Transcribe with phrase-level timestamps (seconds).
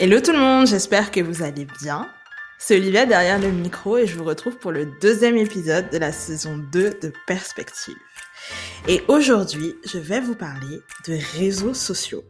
[0.00, 2.08] Hello tout le monde, j'espère que vous allez bien.
[2.56, 6.12] C'est Olivia derrière le micro et je vous retrouve pour le deuxième épisode de la
[6.12, 7.96] saison 2 de Perspective.
[8.86, 12.22] Et aujourd'hui, je vais vous parler de réseaux sociaux.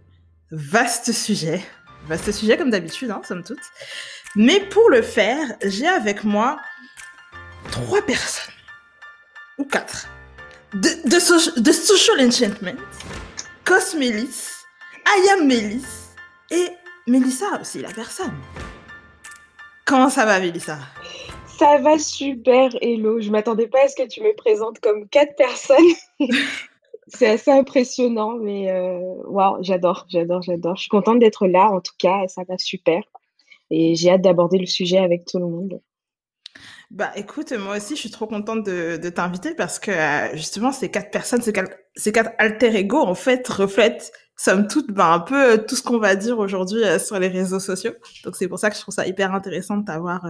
[0.50, 1.62] Vaste sujet,
[2.06, 3.58] vaste sujet comme d'habitude, hein, somme toute.
[4.34, 6.56] Mais pour le faire, j'ai avec moi
[7.70, 8.54] trois personnes,
[9.58, 10.08] ou quatre,
[10.72, 12.80] de, Social Enchantment,
[13.66, 14.52] Cosmelis,
[15.04, 15.50] Ayam
[16.50, 16.68] et
[17.08, 18.34] Mélissa aussi, la personne.
[19.86, 20.78] Comment ça va, Mélissa?
[21.46, 23.20] Ça va super, Hello.
[23.20, 25.76] Je m'attendais pas à ce que tu me présentes comme quatre personnes.
[27.08, 30.76] C'est assez impressionnant, mais euh, waouh, j'adore, j'adore, j'adore.
[30.76, 33.02] Je suis contente d'être là, en tout cas, ça va super.
[33.70, 35.80] Et j'ai hâte d'aborder le sujet avec tout le monde.
[36.90, 40.72] Bah écoute, moi aussi je suis trop contente de, de t'inviter parce que euh, justement
[40.72, 45.12] ces quatre personnes, ces quatre, ces quatre alter ego en fait reflètent somme toute ben,
[45.12, 47.92] un peu euh, tout ce qu'on va dire aujourd'hui euh, sur les réseaux sociaux.
[48.24, 50.26] Donc c'est pour ça que je trouve ça hyper intéressant de t'avoir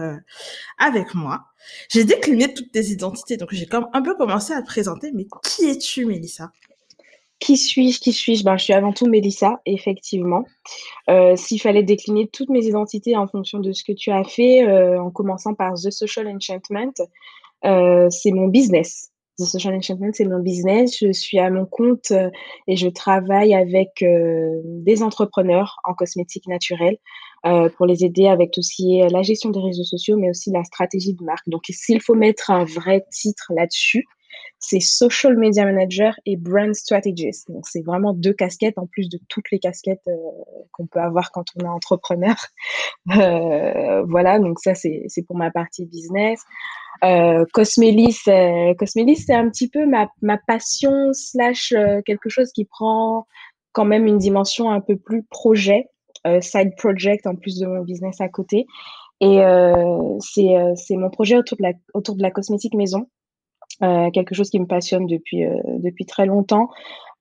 [0.77, 1.45] avec moi.
[1.89, 5.27] J'ai décliné toutes tes identités, donc j'ai comme un peu commencé à te présenter, mais
[5.43, 6.51] qui es-tu Mélissa?
[7.39, 8.43] Qui suis-je Qui suis-je?
[8.43, 10.45] Ben, Je suis avant tout Mélissa, effectivement.
[11.09, 14.67] Euh, s'il fallait décliner toutes mes identités en fonction de ce que tu as fait,
[14.67, 16.93] euh, en commençant par The Social Enchantment,
[17.65, 19.11] euh, c'est mon business.
[19.37, 20.97] The Social Enchantment, c'est mon business.
[20.99, 22.11] Je suis à mon compte
[22.67, 26.97] et je travaille avec des entrepreneurs en cosmétique naturelle
[27.77, 30.51] pour les aider avec tout ce qui est la gestion des réseaux sociaux, mais aussi
[30.51, 31.47] la stratégie de marque.
[31.47, 34.05] Donc, s'il faut mettre un vrai titre là-dessus,
[34.59, 37.49] c'est Social Media Manager et Brand Strategist.
[37.49, 40.15] Donc, c'est vraiment deux casquettes en plus de toutes les casquettes euh,
[40.73, 42.35] qu'on peut avoir quand on est entrepreneur.
[43.17, 46.43] Euh, voilà, donc ça, c'est pour ma partie business.
[47.03, 51.73] Euh, Cosmelis, euh, Cosmelis c'est un petit peu ma, ma passion slash
[52.05, 53.25] quelque chose qui prend
[53.71, 55.87] quand même une dimension un peu plus projet,
[56.41, 58.67] side project en plus de mon business à côté.
[59.21, 59.39] Et
[60.19, 63.07] c'est mon projet autour de, la, autour de la cosmétique maison.
[63.81, 66.69] Euh, quelque chose qui me passionne depuis, euh, depuis très longtemps.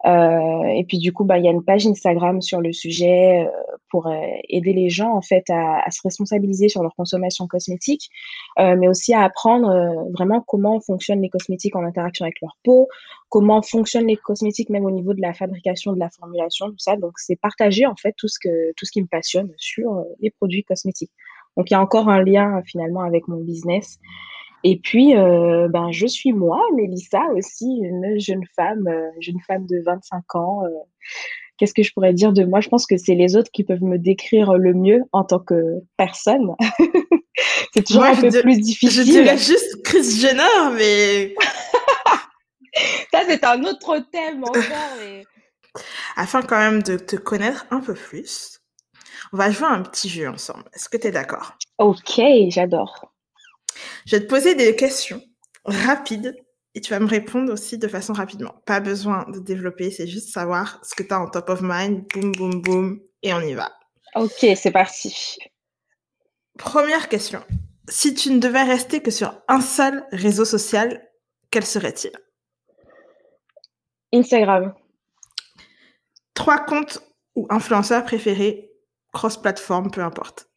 [0.06, 3.46] Euh, et puis du coup, bah, il y a une page Instagram sur le sujet
[3.46, 4.10] euh, pour
[4.48, 8.10] aider les gens en fait à, à, se responsabiliser sur leur consommation cosmétique,
[8.58, 9.70] mais aussi à apprendre
[10.12, 12.88] vraiment comment fonctionnent les cosmétiques en interaction avec leur peau,
[13.30, 16.96] comment fonctionnent les cosmétiques même au niveau de la fabrication, de la formulation, tout ça.
[16.96, 20.30] Donc c'est partager en fait tout ce que tout ce qui me passionne sur les
[20.30, 21.12] produits cosmétiques.
[21.56, 23.98] Donc il y a encore un lien finalement avec mon business.
[24.64, 29.66] Et puis, euh, ben, je suis moi, Mélissa aussi, une jeune femme, euh, jeune femme
[29.66, 30.64] de 25 ans.
[30.64, 30.68] Euh.
[31.56, 32.60] Qu'est-ce que je pourrais dire de moi?
[32.60, 35.80] Je pense que c'est les autres qui peuvent me décrire le mieux en tant que
[35.96, 36.54] personne.
[37.74, 38.90] c'est toujours un peu plus difficile.
[38.90, 41.34] Je dirais juste Chris Jenner, mais...
[43.12, 44.62] Ça, c'est un autre thème encore.
[46.16, 48.60] Afin quand même de te connaître un peu plus,
[49.32, 50.64] on va jouer un petit jeu ensemble.
[50.74, 51.54] Est-ce que tu es d'accord?
[51.78, 53.12] Ok, j'adore.
[54.06, 55.22] Je vais te poser des questions
[55.64, 56.36] rapides
[56.74, 58.62] et tu vas me répondre aussi de façon rapidement.
[58.66, 62.06] Pas besoin de développer, c'est juste savoir ce que tu as en top of mind.
[62.12, 63.72] Boum, boum, boum, et on y va.
[64.14, 65.38] Ok, c'est parti.
[66.58, 67.42] Première question.
[67.88, 71.08] Si tu ne devais rester que sur un seul réseau social,
[71.50, 72.12] quel serait-il?
[74.12, 74.74] Instagram.
[76.34, 77.00] Trois comptes
[77.34, 78.70] ou influenceurs préférés,
[79.12, 80.47] cross-platform, peu importe.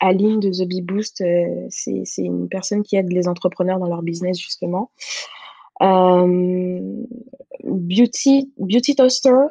[0.00, 4.02] Aline de The Bee Boost, euh, c'est une personne qui aide les entrepreneurs dans leur
[4.02, 4.90] business justement.
[5.82, 7.04] Euh,
[7.64, 8.52] Beauty,
[8.96, 9.46] Toaster.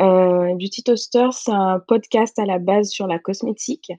[0.00, 3.92] Euh, Beauty c'est un podcast à la base sur la cosmétique.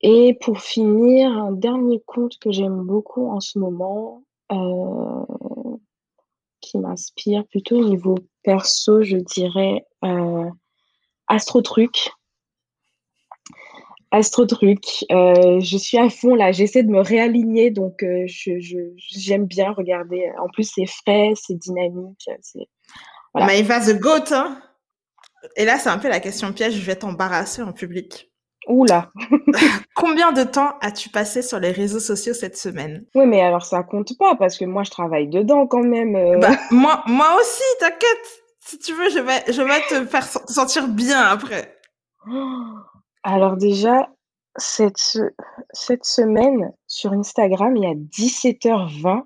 [0.00, 4.22] Et pour finir, un dernier compte que j'aime beaucoup en ce moment,
[6.60, 9.84] qui m'inspire plutôt au niveau perso, je dirais
[11.26, 12.12] Astro Truc.
[14.10, 15.04] Astro Truc.
[15.10, 20.30] Euh, je suis à fond là, j'essaie de me réaligner, donc euh, j'aime bien regarder.
[20.38, 22.28] En plus, c'est frais, c'est dynamique.
[23.34, 23.46] Voilà.
[23.46, 24.60] Maïva The Goat, hein
[25.56, 28.30] Et là, c'est un peu la question piège, je vais t'embarrasser en public.
[28.66, 29.10] Oula
[29.94, 33.04] Combien de temps as-tu passé sur les réseaux sociaux cette semaine?
[33.14, 36.16] Oui, mais alors ça compte pas, parce que moi, je travaille dedans quand même.
[36.16, 36.38] Euh.
[36.38, 40.88] Bah, moi, moi aussi, t'inquiète Si tu veux, je vais, je vais te faire sentir
[40.88, 41.76] bien après.
[43.30, 44.08] Alors déjà,
[44.56, 45.18] cette,
[45.74, 49.24] cette semaine, sur Instagram, il y a 17h20.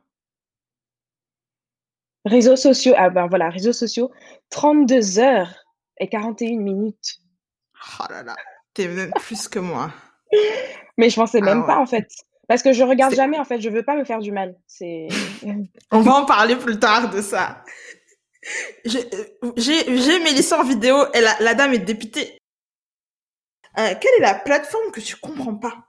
[2.25, 4.11] Réseaux sociaux, ah ben voilà, réseaux sociaux,
[4.51, 5.55] 32 heures
[6.01, 7.21] et 41 minutes.
[8.01, 8.35] Oh là là,
[8.75, 9.93] t'es même plus que moi.
[10.99, 12.09] Mais je pensais même ah pas en fait.
[12.49, 14.57] Parce que je regarde jamais en fait, je veux pas me faire du mal.
[14.67, 15.07] C'est.
[15.93, 17.63] On va en parler plus tard de ça.
[18.85, 22.42] J'ai Mélissa en vidéo et la, la dame est dépitée.
[23.79, 25.87] Euh, quelle est la plateforme que tu comprends pas?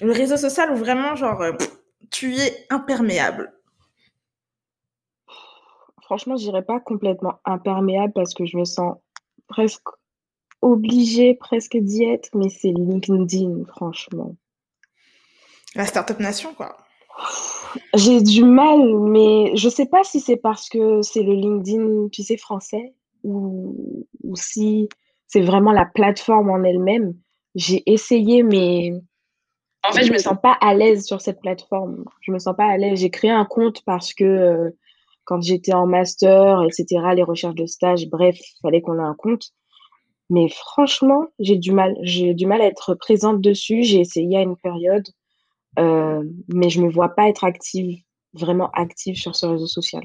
[0.00, 1.52] Le réseau social où vraiment, genre, euh,
[2.10, 3.52] tu es imperméable
[6.02, 8.96] Franchement, je dirais pas complètement imperméable parce que je me sens
[9.48, 9.88] presque
[10.60, 14.36] obligée presque d'y être, mais c'est LinkedIn, franchement.
[15.74, 16.76] La Startup Nation, quoi.
[17.94, 22.22] J'ai du mal, mais je sais pas si c'est parce que c'est le LinkedIn, tu
[22.22, 22.94] sais, français,
[23.24, 24.88] ou, ou si
[25.32, 27.14] c'est vraiment la plateforme en elle-même.
[27.54, 28.92] J'ai essayé, mais
[29.82, 32.04] en fait, je me sens pas à l'aise sur cette plateforme.
[32.20, 33.00] Je me sens pas à l'aise.
[33.00, 34.70] J'ai créé un compte parce que euh,
[35.24, 39.14] quand j'étais en master, etc., les recherches de stage, bref, il fallait qu'on ait un
[39.14, 39.52] compte.
[40.28, 41.96] Mais franchement, j'ai du mal.
[42.02, 43.84] J'ai du mal à être présente dessus.
[43.84, 45.08] J'ai essayé à une période,
[45.78, 48.02] euh, mais je me vois pas être active,
[48.34, 50.02] vraiment active sur ce réseau social.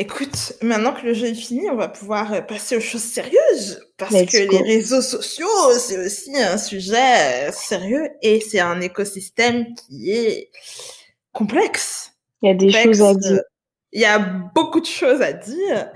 [0.00, 3.84] Écoute, maintenant que le jeu est fini, on va pouvoir euh, passer aux choses sérieuses
[3.96, 9.74] parce que les réseaux sociaux, c'est aussi un sujet euh, sérieux et c'est un écosystème
[9.74, 10.52] qui est
[11.32, 12.12] complexe.
[12.42, 13.40] Il y a des choses à dire.
[13.90, 15.90] Il y a beaucoup de choses à dire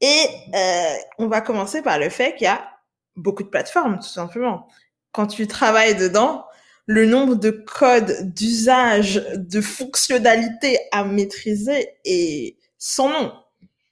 [0.00, 0.24] et
[0.56, 2.68] euh, on va commencer par le fait qu'il y a
[3.14, 4.66] beaucoup de plateformes, tout simplement.
[5.12, 6.44] Quand tu travailles dedans,
[6.86, 13.32] le nombre de codes, d'usage, de fonctionnalités à maîtriser est sans nom.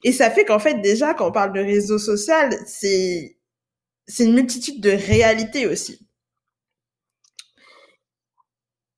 [0.04, 3.38] Et ça fait qu'en fait, déjà, quand on parle de réseau social, c'est,
[4.06, 6.06] c'est une multitude de réalités aussi.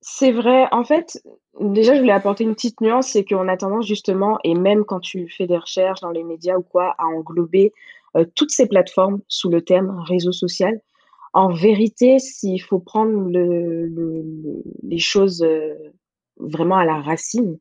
[0.01, 0.67] C'est vrai.
[0.71, 1.21] En fait,
[1.59, 4.99] déjà, je voulais apporter une petite nuance, c'est qu'on a tendance justement, et même quand
[4.99, 7.71] tu fais des recherches dans les médias ou quoi, à englober
[8.15, 10.81] euh, toutes ces plateformes sous le thème réseau social.
[11.33, 13.91] En vérité, s'il faut prendre le,
[14.83, 15.75] les choses euh,
[16.37, 17.57] vraiment à la racine,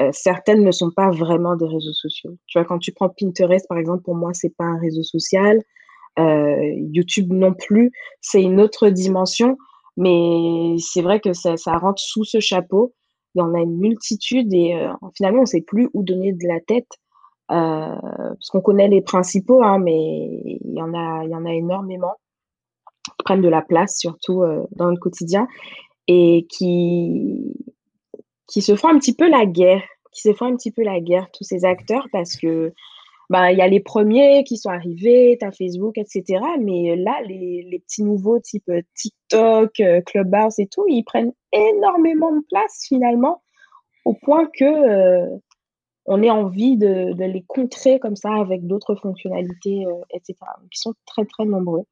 [0.00, 2.36] euh, certaines ne sont pas vraiment des réseaux sociaux.
[2.46, 5.60] Tu vois, quand tu prends Pinterest, par exemple, pour moi, c'est pas un réseau social.
[6.18, 9.58] Euh, YouTube non plus, c'est une autre dimension.
[9.98, 12.94] Mais c'est vrai que ça, rentre sous ce chapeau.
[13.34, 16.32] Il y en a une multitude et euh, finalement, on ne sait plus où donner
[16.32, 16.88] de la tête.
[17.48, 21.52] Parce qu'on connaît les principaux, hein, mais il y en a, il y en a
[21.52, 22.14] énormément
[23.04, 25.46] qui prennent de la place, surtout dans le quotidien,
[26.08, 27.54] et qui,
[28.52, 29.82] qui se font un petit peu la guerre,
[30.12, 32.74] qui se font un petit peu la guerre, tous ces acteurs, parce que
[33.30, 36.38] bah, il y a les premiers qui sont arrivés, tu as Facebook, etc.
[36.60, 41.32] Mais là, les, les, petits nouveaux type euh, TikTok, euh, Clubhouse et tout, ils prennent
[41.50, 43.42] énormément de place finalement,
[44.04, 45.38] au point que euh,
[46.04, 50.34] on ait envie de, de, les contrer comme ça avec d'autres fonctionnalités, etc.
[50.70, 51.84] Qui sont très très nombreux.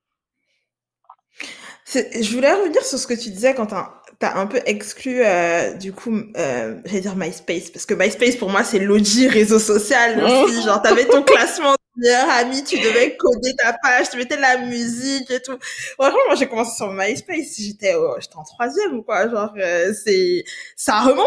[1.86, 3.72] Je voulais revenir sur ce que tu disais quand
[4.20, 8.36] tu as, un peu exclu, euh, du coup, euh, j'allais dire MySpace, parce que MySpace,
[8.36, 10.62] pour moi, c'est l'OG réseau social aussi.
[10.62, 14.42] Genre, t'avais ton classement de meilleurs amis, tu devais coder ta page, tu mettais de
[14.42, 15.56] la musique et tout.
[15.98, 19.28] Franchement, moi, j'ai commencé sur MySpace, j'étais j'étais en troisième ou quoi.
[19.28, 20.44] Genre, euh, c'est
[20.76, 21.26] ça remonte.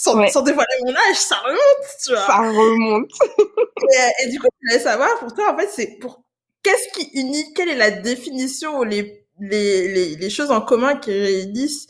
[0.00, 2.24] Sans, sans, dévoiler mon âge, ça remonte, tu vois.
[2.24, 3.10] Ça remonte.
[3.40, 6.22] et, et, du coup, je voulais savoir, pour toi, en fait, c'est pour...
[6.62, 10.96] Qu'est-ce qui unit Quelle est la définition ou les les, les, les, choses en commun
[10.96, 11.86] qui réunissent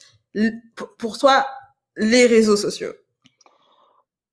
[0.99, 1.47] pour toi
[1.97, 2.93] les réseaux sociaux?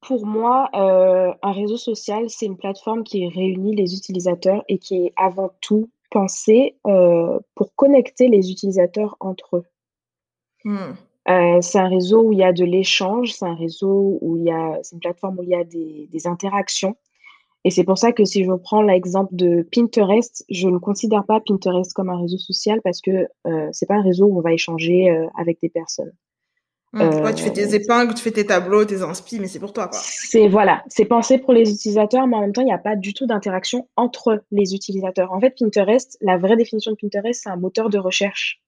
[0.01, 5.05] Pour moi, euh, un réseau social, c'est une plateforme qui réunit les utilisateurs et qui
[5.05, 9.65] est avant tout pensée euh, pour connecter les utilisateurs entre eux.
[10.63, 10.93] Hmm.
[11.27, 14.43] Euh, c'est un réseau où il y a de l'échange, c'est un réseau où il
[14.43, 16.95] y a, c'est une plateforme où il y a des, des interactions.
[17.65, 21.41] Et c'est pour ça que si je prends l'exemple de Pinterest, je ne considère pas
[21.41, 24.53] Pinterest comme un réseau social parce que euh, c'est pas un réseau où on va
[24.53, 26.13] échanger euh, avec des personnes.
[26.93, 29.73] Mmh, tu fais tes euh, épingles, tu fais tes tableaux, tes inspi, mais c'est pour
[29.73, 29.89] toi.
[29.91, 32.95] C'est voilà, c'est pensé pour les utilisateurs, mais en même temps, il n'y a pas
[32.95, 35.33] du tout d'interaction entre les utilisateurs.
[35.33, 38.61] En fait, Pinterest, la vraie définition de Pinterest, c'est un moteur de recherche.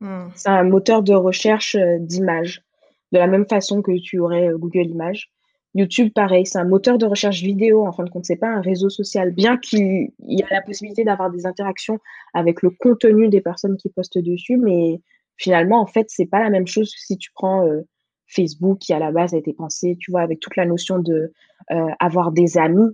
[0.00, 0.28] Mmh.
[0.34, 2.62] C'est un moteur de recherche euh, d'images,
[3.10, 5.30] de la même façon que tu aurais Google Images.
[5.74, 7.86] YouTube, pareil, c'est un moteur de recherche vidéo.
[7.86, 9.30] En fin de compte, c'est pas un réseau social.
[9.30, 11.98] Bien qu'il y a la possibilité d'avoir des interactions
[12.34, 15.00] avec le contenu des personnes qui postent dessus, mais
[15.36, 17.80] finalement, en fait, c'est pas la même chose que si tu prends euh,
[18.26, 21.32] Facebook, qui à la base a été pensé, tu vois, avec toute la notion de
[21.70, 22.90] euh, avoir des amis.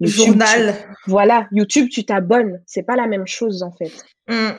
[0.00, 0.74] Journal.
[1.06, 2.60] voilà, YouTube, tu t'abonnes.
[2.66, 3.92] C'est pas la même chose, en fait.
[4.28, 4.50] Mmh.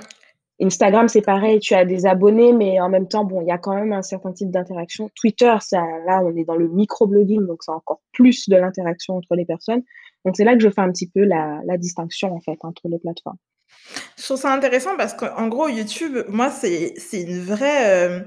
[0.63, 3.57] Instagram, c'est pareil, tu as des abonnés, mais en même temps, bon, il y a
[3.57, 5.09] quand même un certain type d'interaction.
[5.15, 9.35] Twitter, ça, là, on est dans le microblogging, donc c'est encore plus de l'interaction entre
[9.35, 9.83] les personnes.
[10.25, 12.87] Donc c'est là que je fais un petit peu la, la, distinction, en fait, entre
[12.87, 13.37] les plateformes.
[14.17, 18.19] Je trouve ça intéressant parce qu'en gros, YouTube, moi, c'est, c'est une vraie, euh,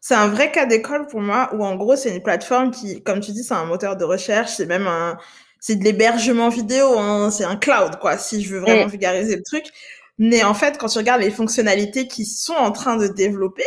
[0.00, 3.20] c'est un vrai cas d'école pour moi où en gros, c'est une plateforme qui, comme
[3.20, 5.16] tu dis, c'est un moteur de recherche, c'est même un,
[5.60, 9.42] c'est de l'hébergement vidéo, hein, c'est un cloud, quoi, si je veux vraiment vulgariser le
[9.42, 9.64] truc
[10.18, 13.64] Mais en fait, quand tu regardes les fonctionnalités qui sont en train de développer,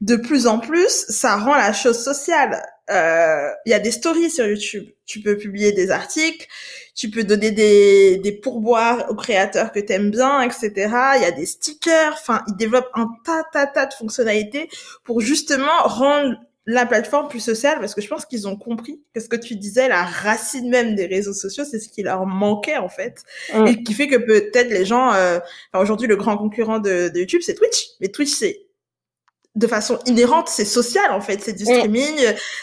[0.00, 2.62] de plus en plus, ça rend la chose sociale.
[2.90, 4.84] Euh, il y a des stories sur YouTube.
[5.06, 6.46] Tu peux publier des articles,
[6.94, 10.70] tu peux donner des, des pourboires aux créateurs que t'aimes bien, etc.
[11.16, 12.12] Il y a des stickers.
[12.12, 14.68] Enfin, ils développent un tas, tas, tas de fonctionnalités
[15.04, 19.20] pour justement rendre la plateforme plus sociale parce que je pense qu'ils ont compris que
[19.20, 22.78] ce que tu disais, la racine même des réseaux sociaux, c'est ce qui leur manquait
[22.78, 23.22] en fait
[23.54, 23.66] mm.
[23.66, 25.38] et qui fait que peut-être les gens, euh,
[25.72, 28.60] enfin, aujourd'hui le grand concurrent de, de YouTube c'est Twitch, mais Twitch c'est
[29.54, 31.66] de façon inhérente, c'est social en fait, c'est du mm.
[31.66, 32.14] streaming,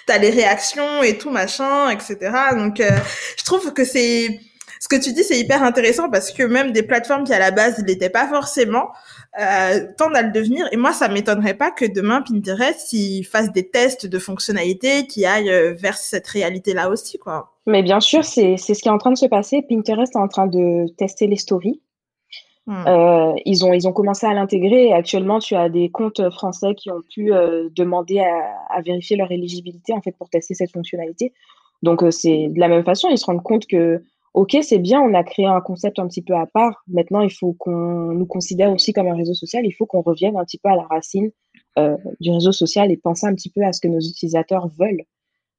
[0.08, 2.18] t'as les réactions et tout machin, etc.
[2.54, 2.90] Donc euh,
[3.38, 4.40] je trouve que c'est
[4.82, 7.52] ce que tu dis, c'est hyper intéressant parce que même des plateformes qui à la
[7.52, 8.90] base n'étaient pas forcément,
[9.40, 10.68] euh, tendent à le devenir.
[10.72, 15.24] Et moi, ça m'étonnerait pas que demain Pinterest il fasse des tests de fonctionnalités qui
[15.24, 17.52] aillent euh, vers cette réalité-là aussi, quoi.
[17.68, 19.62] Mais bien sûr, c'est c'est ce qui est en train de se passer.
[19.62, 21.80] Pinterest est en train de tester les stories.
[22.66, 22.84] Hmm.
[22.88, 26.92] Euh, ils, ont, ils ont commencé à l'intégrer actuellement, tu as des comptes français qui
[26.92, 31.34] ont pu euh, demander à, à, vérifier leur éligibilité en fait pour tester cette fonctionnalité.
[31.84, 35.02] Donc, euh, c'est de la même façon, ils se rendent compte que, OK, c'est bien,
[35.02, 36.84] on a créé un concept un petit peu à part.
[36.88, 39.66] Maintenant, il faut qu'on nous considère aussi comme un réseau social.
[39.66, 41.32] Il faut qu'on revienne un petit peu à la racine
[42.20, 45.04] du réseau social et penser un petit peu à ce que nos utilisateurs veulent.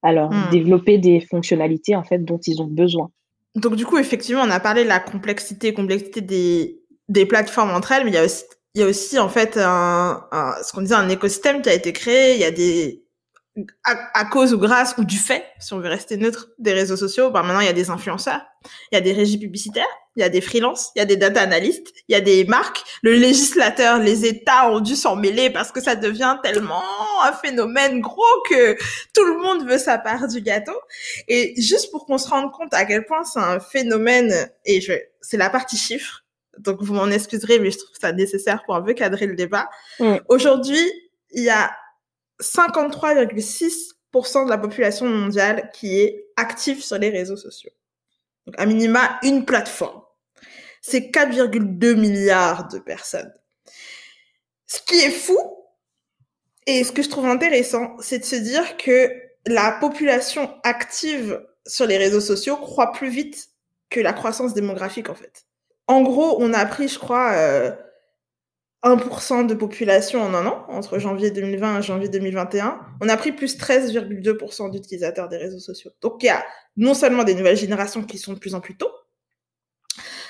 [0.03, 0.51] Alors, hmm.
[0.51, 3.11] développer des fonctionnalités en fait dont ils ont besoin.
[3.55, 7.93] Donc du coup, effectivement, on a parlé de la complexité, complexité des, des plateformes entre
[7.93, 10.27] elles, mais il y a aussi, il y a aussi en fait un,
[10.63, 12.35] ce qu'on disait un écosystème qui a été créé.
[12.35, 13.05] Il y a des
[13.85, 17.31] à, cause ou grâce ou du fait, si on veut rester neutre, des réseaux sociaux,
[17.31, 18.41] bah maintenant il y a des influenceurs,
[18.91, 19.85] il y a des régies publicitaires,
[20.17, 22.45] il y a des freelances, il y a des data analystes, il y a des
[22.45, 22.83] marques.
[23.03, 26.83] Le législateur, les États ont dû s'en mêler parce que ça devient tellement
[27.25, 28.75] un phénomène gros que
[29.15, 30.79] tout le monde veut sa part du gâteau.
[31.29, 34.95] Et juste pour qu'on se rende compte à quel point c'est un phénomène, et je,
[35.21, 36.25] c'est la partie chiffre,
[36.59, 39.69] donc vous m'en excuserez, mais je trouve ça nécessaire pour un peu cadrer le débat.
[40.29, 40.81] Aujourd'hui,
[41.33, 41.71] il y a
[42.43, 47.71] 53,6% de la population mondiale qui est active sur les réseaux sociaux.
[48.47, 50.03] Donc à minima, une plateforme.
[50.81, 53.33] C'est 4,2 milliards de personnes.
[54.67, 55.39] Ce qui est fou,
[56.67, 59.11] et ce que je trouve intéressant, c'est de se dire que
[59.47, 63.49] la population active sur les réseaux sociaux croît plus vite
[63.91, 65.45] que la croissance démographique, en fait.
[65.87, 67.77] En gros, on a pris, je crois,
[68.85, 72.81] 1% euh, de population en un an, entre janvier 2020 et janvier 2021.
[73.01, 75.91] On a pris plus 13,2% d'utilisateurs des réseaux sociaux.
[76.01, 76.45] Donc, il y a
[76.77, 78.91] non seulement des nouvelles générations qui sont de plus en plus tôt,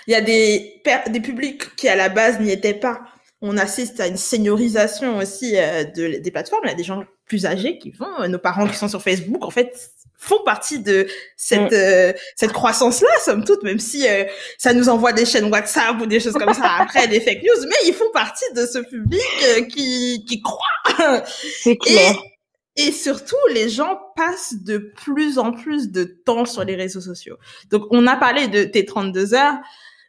[0.07, 0.83] il y a des,
[1.21, 3.03] publics qui, à la base, n'y étaient pas.
[3.41, 6.63] On assiste à une seniorisation aussi euh, de, des plateformes.
[6.65, 9.45] Il y a des gens plus âgés qui vont, nos parents qui sont sur Facebook,
[9.45, 9.91] en fait,
[10.23, 11.75] font partie de cette mm.
[11.75, 14.25] euh, cette croissance là somme toute même si euh,
[14.57, 17.67] ça nous envoie des chaînes WhatsApp ou des choses comme ça après des fake news
[17.67, 21.25] mais ils font partie de ce public euh, qui qui croit
[21.63, 22.15] c'est clair
[22.77, 27.01] et, et surtout les gens passent de plus en plus de temps sur les réseaux
[27.01, 27.37] sociaux
[27.71, 29.59] donc on a parlé de tes 32 heures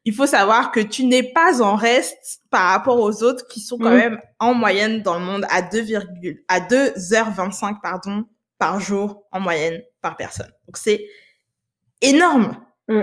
[0.05, 3.79] il faut savoir que tu n'es pas en reste par rapport aux autres qui sont
[3.79, 3.97] quand mm.
[3.97, 5.79] même en moyenne dans le monde à 2,
[6.49, 8.25] à 2h25 pardon
[8.63, 10.49] par jour en moyenne par personne.
[10.67, 11.05] Donc c'est
[11.99, 12.55] énorme.
[12.87, 13.01] Mm.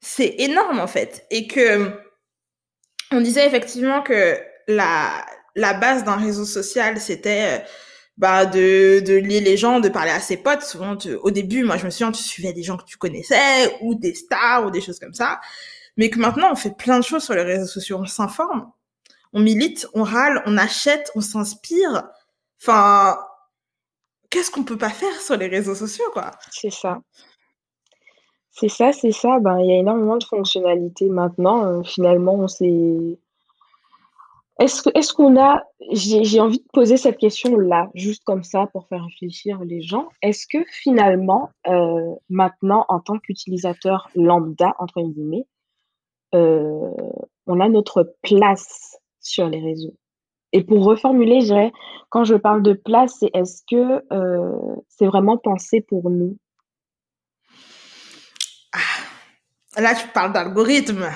[0.00, 1.26] C'est énorme en fait.
[1.32, 1.92] Et que
[3.10, 7.64] on disait effectivement que la, la base d'un réseau social, c'était euh,
[8.16, 10.62] bah, de, de lier les gens, de parler à ses potes.
[10.62, 13.96] Souvent, au début, moi je me souviens, tu suivais des gens que tu connaissais ou
[13.96, 15.40] des stars ou des choses comme ça.
[15.96, 17.98] Mais que maintenant, on fait plein de choses sur les réseaux sociaux.
[18.00, 18.70] On s'informe,
[19.32, 22.04] on milite, on râle, on achète, on s'inspire.
[22.62, 23.18] Enfin,
[24.30, 26.30] qu'est-ce qu'on peut pas faire sur les réseaux sociaux, quoi?
[26.50, 27.00] C'est ça.
[28.50, 29.38] C'est ça, c'est ça.
[29.40, 31.64] Ben, il y a énormément de fonctionnalités maintenant.
[31.64, 33.18] Euh, finalement, on s'est.
[34.58, 35.62] Est-ce est qu'on a.
[35.92, 40.08] J'ai envie de poser cette question-là, juste comme ça, pour faire réfléchir les gens.
[40.20, 45.46] Est-ce que finalement, euh, maintenant, en tant qu'utilisateur lambda, entre guillemets,
[46.34, 46.90] euh,
[47.46, 49.94] on a notre place sur les réseaux?
[50.52, 51.72] Et pour reformuler, je dirais,
[52.08, 56.36] quand je parle de place, c'est est-ce que euh, c'est vraiment pensé pour nous?
[58.72, 61.08] Ah, Là, tu parles d'algorithme.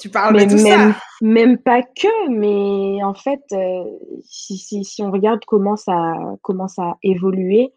[0.00, 0.96] Tu parles de tout ça.
[1.20, 3.84] Même pas que, mais en fait, euh,
[4.24, 7.72] si, si, si, on regarde comment ça, comment ça a évolué,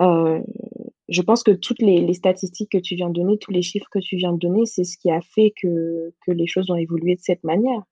[0.00, 0.40] euh,
[1.10, 3.88] je pense que toutes les, les, statistiques que tu viens de donner, tous les chiffres
[3.90, 6.76] que tu viens de donner, c'est ce qui a fait que, que les choses ont
[6.76, 7.82] évolué de cette manière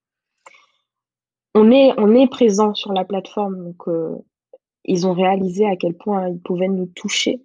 [1.56, 3.64] on est, on est présent sur la plateforme.
[3.64, 4.14] Donc, euh,
[4.84, 7.42] ils ont réalisé à quel point ils pouvaient nous toucher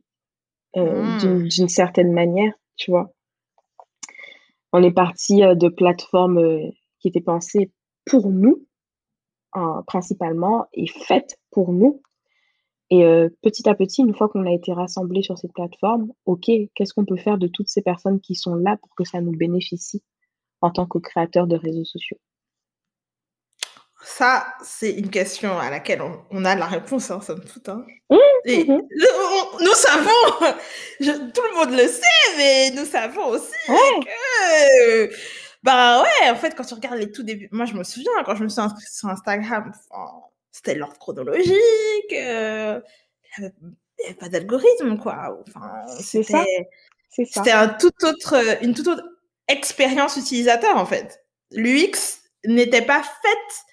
[0.77, 1.47] euh, mmh.
[1.47, 3.11] d'une certaine manière, tu vois.
[4.73, 7.71] On est parti euh, de plateformes qui était pensée
[8.05, 8.65] pour nous,
[9.87, 12.01] principalement, et faite pour nous.
[12.91, 16.51] Et euh, petit à petit, une fois qu'on a été rassemblés sur cette plateforme, OK,
[16.75, 19.31] qu'est-ce qu'on peut faire de toutes ces personnes qui sont là pour que ça nous
[19.31, 20.03] bénéficie
[20.59, 22.17] en tant que créateurs de réseaux sociaux?
[24.03, 27.69] Ça, c'est une question à laquelle on, a la réponse, hein, somme toute.
[27.69, 27.85] Hein.
[28.09, 28.15] Mmh,
[28.47, 28.81] mmh.
[29.59, 30.55] nous savons,
[30.99, 35.09] tout le monde le sait, mais nous savons aussi que,
[35.63, 38.35] bah ouais, en fait, quand tu regardes les tout débuts, moi je me souviens, quand
[38.35, 39.71] je me suis inscrite sur Instagram,
[40.51, 41.53] c'était l'ordre chronologique,
[42.13, 42.81] euh,
[43.37, 43.45] il n'y
[44.05, 45.39] avait, pas d'algorithme, quoi.
[45.47, 46.69] Enfin, c'était,
[47.09, 49.03] c'était un tout autre, une toute autre
[49.47, 51.23] expérience utilisateur, en fait.
[51.51, 53.65] L'UX n'était pas faite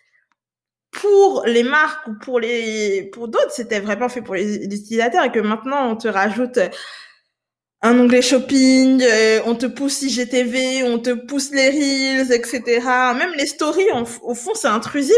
[0.90, 5.32] pour les marques ou pour les pour d'autres, c'était vraiment fait pour les, utilisateurs et
[5.32, 6.58] que maintenant on te rajoute
[7.80, 12.80] un onglet shopping, euh, on te pousse IGTV, on te pousse les reels, etc.
[13.16, 13.86] Même les stories,
[14.22, 15.14] au fond, c'est intrusif.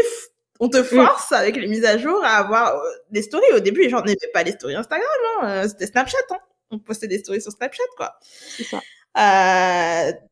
[0.59, 0.83] On te mm.
[0.83, 3.51] force avec les mises à jour à avoir euh, des stories.
[3.55, 5.47] Au début, les gens n'aimaient pas les stories Instagram, hein.
[5.49, 6.17] Euh, c'était Snapchat.
[6.29, 6.37] Hein.
[6.69, 8.13] On postait des stories sur Snapchat, quoi.
[8.21, 8.79] C'est ça.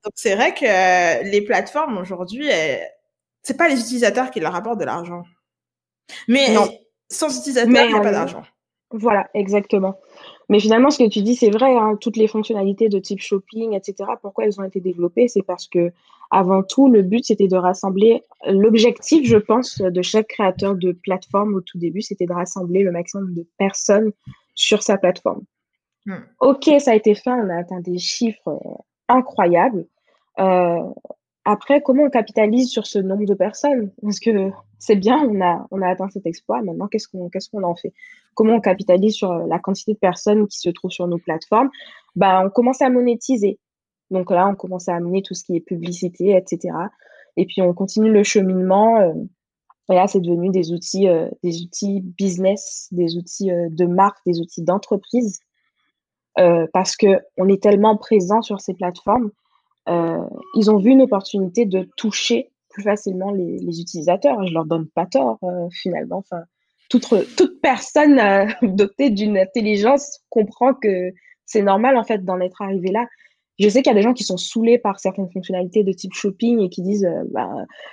[0.03, 2.49] donc c'est vrai que les plateformes aujourd'hui,
[3.43, 5.23] c'est pas les utilisateurs qui leur apportent de l'argent.
[6.27, 6.67] Mais non.
[7.09, 8.43] sans utilisateur, il n'y a pas d'argent.
[8.91, 9.99] Voilà, exactement.
[10.49, 11.75] Mais finalement, ce que tu dis, c'est vrai.
[11.75, 14.09] Hein, toutes les fonctionnalités de type shopping, etc.
[14.21, 15.91] Pourquoi elles ont été développées C'est parce que,
[16.31, 18.23] avant tout, le but c'était de rassembler.
[18.47, 22.91] L'objectif, je pense, de chaque créateur de plateforme au tout début, c'était de rassembler le
[22.91, 24.11] maximum de personnes
[24.55, 25.43] sur sa plateforme.
[26.07, 26.23] Hmm.
[26.39, 27.29] Ok, ça a été fait.
[27.29, 28.73] On a atteint des chiffres euh,
[29.07, 29.85] incroyables.
[30.39, 30.81] Euh,
[31.45, 33.91] après, comment on capitalise sur ce nombre de personnes?
[34.01, 36.61] Parce que c'est bien, on a, on a atteint cet exploit.
[36.61, 37.93] Maintenant, qu'est-ce qu'on qu'est-ce en fait?
[38.35, 41.69] Comment on capitalise sur la quantité de personnes qui se trouvent sur nos plateformes?
[42.15, 43.59] Ben, On commence à monétiser.
[44.11, 46.73] Donc là, on commence à amener tout ce qui est publicité, etc.
[47.37, 48.99] Et puis, on continue le cheminement.
[48.99, 49.13] Euh,
[49.89, 54.19] et là, c'est devenu des outils, euh, des outils business, des outils euh, de marque,
[54.25, 55.39] des outils d'entreprise.
[56.73, 59.31] parce qu'on est tellement présent sur ces plateformes euh,
[60.55, 64.45] ils ont vu une opportunité de toucher plus facilement les, utilisateurs.
[64.47, 66.17] Je leur donne pas tort euh, finalement.
[66.17, 66.43] Enfin,
[66.89, 71.11] toute, toute personne euh, dotée d'une intelligence comprend que
[71.45, 73.05] c'est normal en fait d'en être arrivé là.
[73.59, 76.13] Je sais qu'il y a des gens qui sont saoulés par certaines fonctionnalités de type
[76.13, 77.49] shopping et qui disent bah,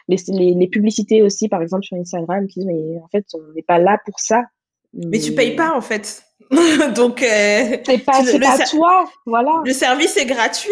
[0.07, 3.63] les, les, publicités aussi, par exemple sur Instagram, qui disent mais en fait on n'est
[3.63, 4.45] pas là pour ça.
[4.93, 6.23] Mais, tu payes pas en fait.
[6.95, 9.61] Donc c'est pas, pas toi, voilà.
[9.65, 10.71] Le service est gratuit.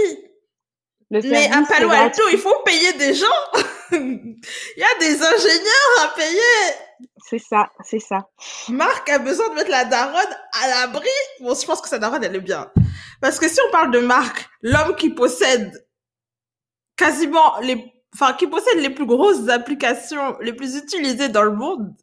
[1.11, 3.27] Mais à Palo Alto, il faut payer des gens.
[3.93, 4.37] il
[4.77, 6.75] y a des ingénieurs à payer.
[7.19, 8.29] C'est ça, c'est ça.
[8.69, 11.09] Marc a besoin de mettre la daronne à l'abri.
[11.41, 12.71] Bon, je pense que sa daronne, elle est bien.
[13.21, 15.87] Parce que si on parle de Marc, l'homme qui possède
[16.97, 21.95] quasiment les, enfin, qui possède les plus grosses applications les plus utilisées dans le monde,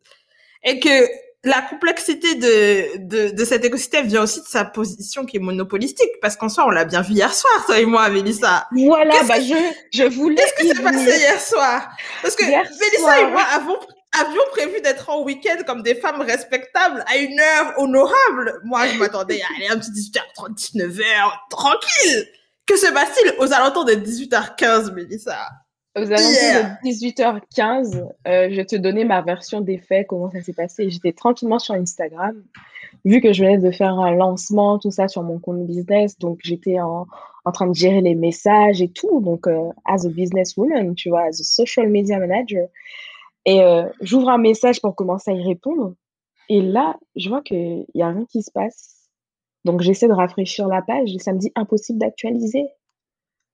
[0.63, 1.07] et que
[1.43, 6.11] la complexité de, de, de, cet écosystème vient aussi de sa position qui est monopolistique,
[6.21, 8.67] parce qu'en soi, on l'a bien vu hier soir, toi et moi, Mélissa.
[8.71, 9.55] Voilà, bah, je,
[9.91, 10.35] je voulais.
[10.35, 11.89] Qu'est-ce qui s'est passé hier soir?
[12.21, 13.79] Parce que Mélissa et moi avons,
[14.19, 18.61] avions prévu d'être en week-end comme des femmes respectables à une heure honorable.
[18.63, 22.27] Moi, je m'attendais à aller un petit 18h30, 19h, tranquille.
[22.67, 25.39] Que se passe-t-il aux alentours de 18h15, Mélissa?
[25.97, 30.41] Aux alentours de 18h15, euh, je vais te donner ma version des faits, comment ça
[30.41, 30.89] s'est passé.
[30.89, 32.41] J'étais tranquillement sur Instagram,
[33.03, 36.39] vu que je venais de faire un lancement, tout ça sur mon compte business, donc
[36.43, 37.07] j'étais en,
[37.43, 41.23] en train de gérer les messages et tout, donc euh, as a businesswoman, tu vois,
[41.23, 42.67] as a social media manager.
[43.45, 45.95] Et euh, j'ouvre un message pour commencer à y répondre,
[46.47, 49.09] et là, je vois qu'il n'y a rien qui se passe.
[49.65, 52.67] Donc j'essaie de rafraîchir la page et ça me dit impossible d'actualiser.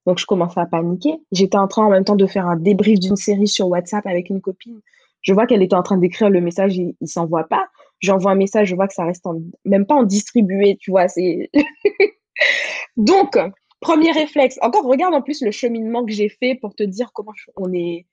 [0.07, 1.19] Donc, je commençais à paniquer.
[1.33, 4.29] J'étais en train en même temps de faire un débrief d'une série sur WhatsApp avec
[4.29, 4.79] une copine.
[5.21, 7.67] Je vois qu'elle était en train d'écrire le message, il, ne s'envoie pas.
[7.99, 9.25] J'envoie un message, je vois que ça reste
[9.65, 11.09] même pas en distribué, tu vois.
[11.09, 11.51] C'est
[12.97, 13.37] donc
[13.81, 14.57] premier réflexe.
[14.61, 18.05] Encore regarde en plus le cheminement que j'ai fait pour te dire comment on est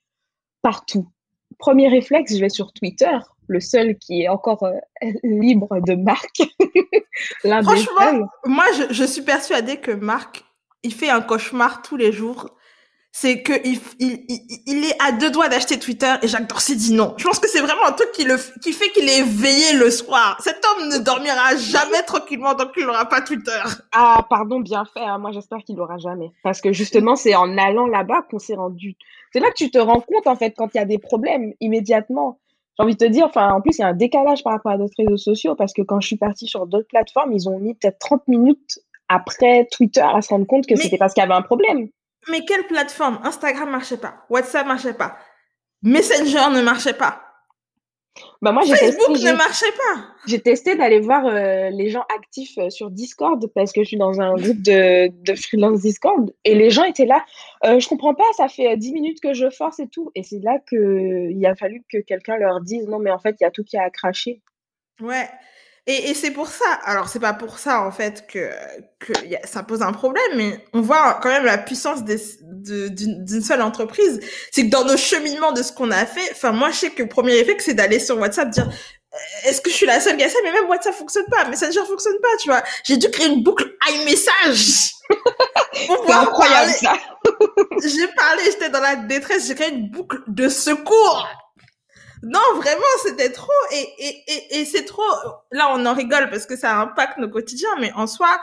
[0.63, 1.09] partout.
[1.59, 4.73] Premier réflexe, je vais sur Twitter, le seul qui est encore euh,
[5.23, 6.43] libre de marque.
[7.41, 10.44] Franchement, moi je, je suis persuadée que Marc
[10.85, 12.51] il fait un cauchemar tous les jours.
[13.17, 14.25] C'est que il, il,
[14.67, 17.15] il, est à deux doigts d'acheter Twitter et Jacques Dorsey dit non.
[17.17, 19.89] Je pense que c'est vraiment un truc qui le qui fait qu'il est éveillé le
[19.89, 20.37] soir.
[20.43, 23.63] Cet homme ne dormira jamais tranquillement tant qu'il n'aura pas Twitter.
[23.93, 25.05] Ah pardon, bien fait.
[25.05, 25.19] Hein.
[25.19, 28.97] Moi j'espère qu'il l'aura jamais parce que justement c'est en allant là-bas qu'on s'est rendu.
[29.33, 31.53] C'est là que tu te rends compte en fait quand il y a des problèmes
[31.61, 32.41] immédiatement.
[32.77, 34.73] J'ai envie de te dire, enfin, en plus, il y a un décalage par rapport
[34.73, 37.61] à d'autres réseaux sociaux parce que quand je suis partie sur d'autres plateformes, ils ont
[37.61, 38.81] mis peut-être 30 minutes
[39.15, 41.89] après Twitter à se rendre compte que c'était parce qu'il y avait un problème.
[42.31, 43.21] Mais quelle plateforme?
[43.23, 45.17] Instagram marchait pas, WhatsApp marchait pas,
[45.83, 47.21] Messenger ne marchait pas.
[48.41, 50.05] Bah moi, Facebook testé, ne marchait pas.
[50.27, 53.97] J'ai testé d'aller voir euh, les gens actifs euh, sur Discord parce que je suis
[53.97, 57.25] dans un groupe de, de freelance Discord et les gens étaient là.
[57.65, 60.13] Euh, je comprends pas, ça fait 10 minutes que je force et tout.
[60.15, 63.45] Et c'est là qu'il a fallu que quelqu'un leur dise non, mais en fait, il
[63.45, 64.43] y a tout qui a craché.
[65.01, 65.29] Ouais.
[65.87, 68.51] Et, et c'est pour ça, alors c'est pas pour ça en fait que,
[69.01, 73.61] que a, ça pose un problème, mais on voit quand même la puissance d'une seule
[73.61, 74.19] entreprise.
[74.51, 77.03] C'est que dans nos cheminements de ce qu'on a fait, enfin moi je sais que
[77.03, 80.17] le premier effet c'est d'aller sur WhatsApp dire euh, est-ce que je suis la seule
[80.17, 80.39] qui a ça?
[80.43, 82.63] Mais même WhatsApp fonctionne pas, Messenger fonctionne pas, tu vois.
[82.85, 84.91] J'ai dû créer une boucle iMessage.
[85.75, 86.95] C'est incroyable ça.
[87.83, 91.29] j'ai parlé, j'étais dans la détresse, j'ai créé une boucle de secours
[92.25, 93.53] non, vraiment, c'était trop.
[93.73, 95.03] Et, et, et, et c'est trop.
[95.53, 98.41] Là, on en rigole parce que ça impacte nos quotidiens, mais en soi,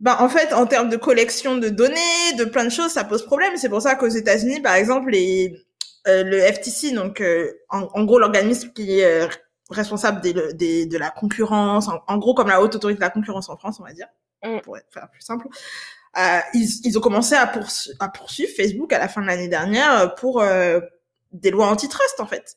[0.00, 3.24] ben, en fait, en termes de collection de données, de plein de choses, ça pose
[3.24, 3.56] problème.
[3.56, 5.64] C'est pour ça qu'aux États-Unis, par exemple, les,
[6.08, 9.28] euh, le FTC, donc euh, en, gros l'organisme qui est euh,
[9.70, 13.48] responsable des, des, de la concurrence, en, gros comme la haute autorité de la concurrence
[13.48, 14.08] en France, on va dire,
[14.44, 14.60] mm.
[14.62, 15.46] pour faire plus simple.
[16.52, 17.52] ils, ils ont commencé à,
[18.00, 20.42] à poursuivre Facebook à la fin de l'année dernière pour
[21.30, 22.56] des lois antitrust en fait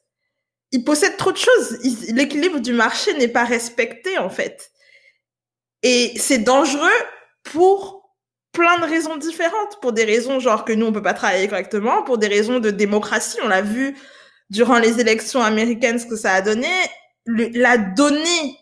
[0.71, 1.77] ils possèdent trop de choses.
[2.09, 4.71] L'équilibre du marché n'est pas respecté, en fait.
[5.83, 6.89] Et c'est dangereux
[7.43, 8.13] pour
[8.51, 9.79] plein de raisons différentes.
[9.81, 12.71] Pour des raisons genre que nous, on peut pas travailler correctement, pour des raisons de
[12.71, 13.37] démocratie.
[13.43, 13.95] On l'a vu
[14.49, 16.69] durant les élections américaines, ce que ça a donné.
[17.25, 18.57] la donnée,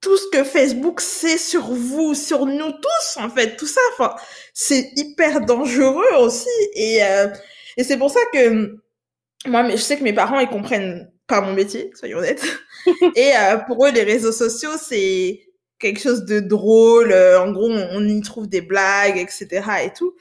[0.00, 3.80] tout ce que Facebook sait sur vous, sur nous tous, en fait, tout ça,
[4.54, 6.48] c'est hyper dangereux aussi.
[6.74, 7.28] Et, euh,
[7.76, 8.78] et c'est pour ça que
[9.46, 12.44] moi, mais je sais que mes parents, ils comprennent pas mon métier, soyons honnêtes.
[13.16, 15.40] et euh, pour eux, les réseaux sociaux, c'est
[15.78, 17.12] quelque chose de drôle.
[17.12, 19.62] Euh, en gros, on, y trouve des blagues, etc.
[19.84, 20.14] et tout.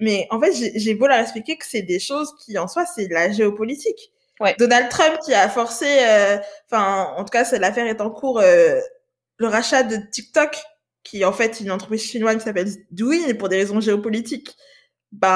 [0.00, 3.08] Mais, en fait, j'ai beau leur expliquer que c'est des choses qui, en soi, c'est
[3.08, 4.12] la géopolitique.
[4.40, 4.54] Ouais.
[4.58, 6.38] Donald Trump qui a forcé, euh,
[6.70, 10.56] enfin, en tout cas, l'affaire est en cours, le rachat de TikTok,
[11.04, 14.56] qui en fait une entreprise chinoise qui s'appelle Douyin pour des raisons géopolitiques
[15.12, 15.28] ben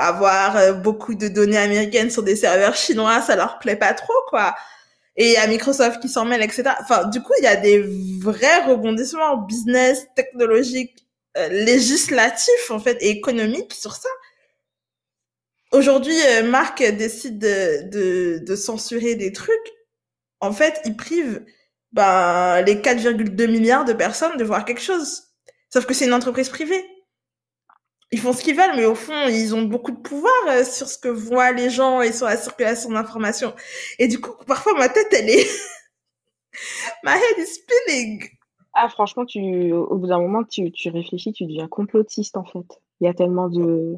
[0.00, 4.12] avoir euh, beaucoup de données américaines sur des serveurs chinois, ça leur plaît pas trop
[4.28, 4.54] quoi.
[5.16, 6.70] Et à Microsoft qui s'en mêle, etc.
[6.80, 7.80] Enfin, du coup, il y a des
[8.20, 11.06] vrais rebondissements business, technologiques,
[11.36, 14.08] euh, législatifs en fait et économiques sur ça.
[15.72, 19.56] Aujourd'hui, euh, Marc décide de, de, de, censurer des trucs.
[20.40, 21.44] En fait, il prive
[21.92, 25.24] ben, les 4,2 milliards de personnes de voir quelque chose.
[25.70, 26.84] Sauf que c'est une entreprise privée
[28.10, 30.88] ils font ce qu'ils veulent, mais au fond, ils ont beaucoup de pouvoir euh, sur
[30.88, 33.54] ce que voient les gens et sur la circulation d'informations.
[33.98, 35.46] Et du coup, parfois, ma tête, elle est...
[37.04, 38.24] My head is spinning.
[38.72, 42.80] Ah, franchement, tu, au bout d'un moment, tu, tu réfléchis, tu deviens complotiste, en fait.
[43.00, 43.96] Il y a tellement de...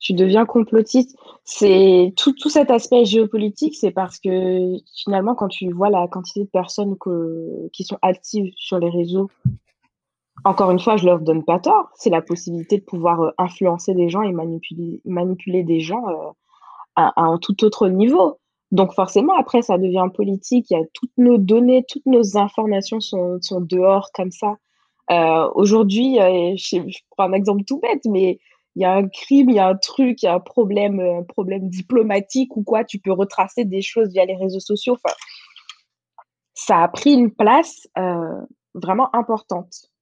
[0.00, 1.16] Tu deviens complotiste.
[1.44, 6.40] C'est tout, tout cet aspect géopolitique, c'est parce que finalement, quand tu vois la quantité
[6.40, 9.30] de personnes que, qui sont actives sur les réseaux
[10.42, 11.90] encore une fois, je leur donne pas tort.
[11.94, 16.30] C'est la possibilité de pouvoir euh, influencer des gens et manipuler, manipuler des gens euh,
[16.96, 18.38] à, un tout autre niveau.
[18.72, 20.66] Donc forcément, après, ça devient politique.
[20.70, 24.56] Il y a toutes nos données, toutes nos informations sont, sont dehors comme ça.
[25.10, 28.40] Euh, Aujourd'hui, je, prends un exemple tout bête, mais
[28.74, 30.98] il y a un crime, il y a un truc, il y a un problème,
[30.98, 34.96] un problème diplomatique ou quoi, tu peux retracer des choses via les réseaux sociaux.
[36.54, 37.86] Ça a pris une place
[38.74, 39.93] vraiment importante.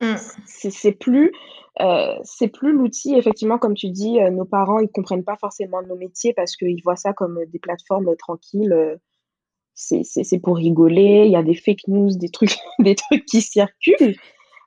[0.00, 0.16] Mmh.
[0.46, 1.32] C'est plus,
[1.80, 5.82] euh, c'est plus l'outil, effectivement, comme tu dis, euh, nos parents, ils comprennent pas forcément
[5.82, 8.72] nos métiers parce qu'ils voient ça comme des plateformes tranquilles.
[8.72, 8.96] Euh,
[9.74, 14.16] c'est pour rigoler, il y a des fake news, des trucs, des trucs qui circulent.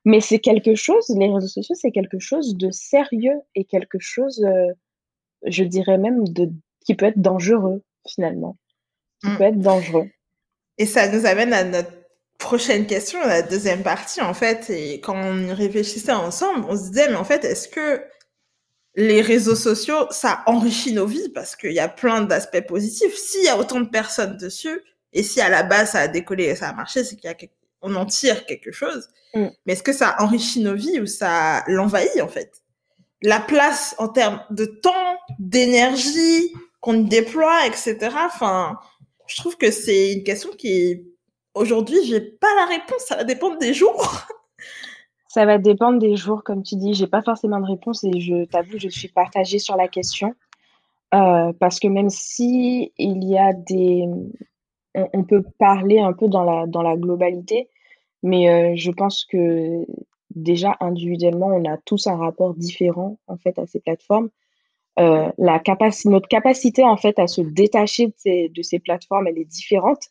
[0.06, 4.46] Mais c'est quelque chose, les réseaux sociaux, c'est quelque chose de sérieux et quelque chose,
[5.46, 6.50] je dirais même, de,
[6.86, 8.58] qui peut être dangereux, finalement.
[9.22, 9.38] Qui mmh.
[9.38, 10.10] peut être dangereux.
[10.78, 11.92] Et ça nous amène à notre
[12.40, 16.90] prochaine question, la deuxième partie, en fait, et quand on y réfléchissait ensemble, on se
[16.90, 18.02] disait, mais en fait, est-ce que
[18.96, 21.30] les réseaux sociaux, ça enrichit nos vies?
[21.30, 23.16] Parce qu'il y a plein d'aspects positifs.
[23.16, 24.82] S'il y a autant de personnes dessus,
[25.14, 27.34] et si à la base ça a décollé et ça a marché, c'est qu'il y
[27.34, 27.38] a
[27.82, 29.08] on en tire quelque chose.
[29.34, 29.48] Mm.
[29.66, 32.52] Mais est-ce que ça enrichit nos vies ou ça l'envahit en fait?
[33.22, 37.98] La place en termes de temps, d'énergie qu'on déploie, etc.
[38.26, 38.80] Enfin,
[39.28, 41.06] je trouve que c'est une question qui est
[41.56, 44.28] Aujourd'hui, j'ai pas la réponse, ça va dépendre des jours.
[45.32, 46.96] Ça va dépendre des jours, comme tu dis.
[46.96, 50.34] J'ai pas forcément de réponse et je t'avoue, je suis partagée sur la question.
[51.14, 54.08] Euh, parce que même si il y a des.
[54.96, 57.70] On, peut parler un peu dans la, dans la globalité,
[58.24, 59.86] mais euh, je pense que
[60.34, 64.30] déjà individuellement, on a tous un rapport différent en fait à ces plateformes.
[64.98, 69.38] la capacité, notre capacité en fait à se détacher de ces, de ces plateformes, elle
[69.38, 70.10] est différente.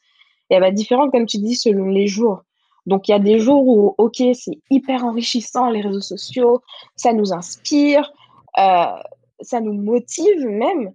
[0.51, 2.43] Et elle va être différente, comme tu dis, selon les jours.
[2.89, 6.63] Donc, il y a des jours où, OK, c'est hyper enrichissant, les réseaux sociaux,
[6.97, 8.11] ça nous inspire,
[8.57, 8.87] euh,
[9.41, 10.95] ça nous motive même.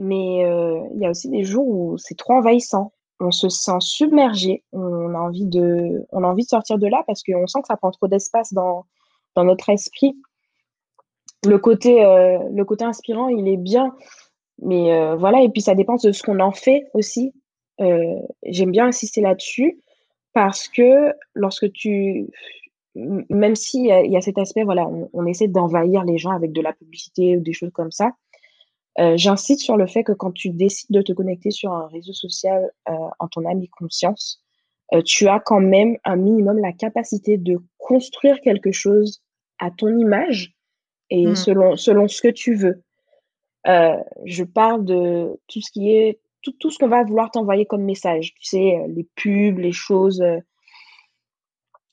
[0.00, 2.92] Mais euh, il y a aussi des jours où c'est trop envahissant.
[3.20, 7.04] On se sent submergé, on a envie de, on a envie de sortir de là
[7.06, 8.86] parce qu'on sent que ça prend trop d'espace dans,
[9.36, 10.16] dans notre esprit.
[11.44, 13.94] Le côté, euh, le côté inspirant, il est bien,
[14.62, 15.42] mais voilà.
[15.42, 17.32] Et puis ça dépend de ce qu'on en fait aussi.
[18.44, 19.80] J'aime bien insister là-dessus
[20.32, 22.28] parce que lorsque tu
[22.94, 26.60] même s'il y, y, a cet aspect, voilà, on, essaie d'envahir les gens avec de
[26.60, 28.12] la publicité ou des choses comme ça,
[28.98, 32.12] euh, j'insiste sur le fait que quand tu décides de te connecter sur un réseau
[32.12, 34.42] social euh, en ton âme et conscience,
[34.92, 39.22] euh, tu as quand même un minimum la capacité de construire quelque chose
[39.58, 40.54] à ton image
[41.10, 41.36] et mmh.
[41.36, 42.82] selon, selon ce que tu veux.
[43.64, 47.82] je parle de tout ce qui est tout, tout ce qu'on va vouloir t'envoyer comme
[47.82, 48.34] message.
[48.34, 50.38] Tu sais, euh, les pubs, les choses euh,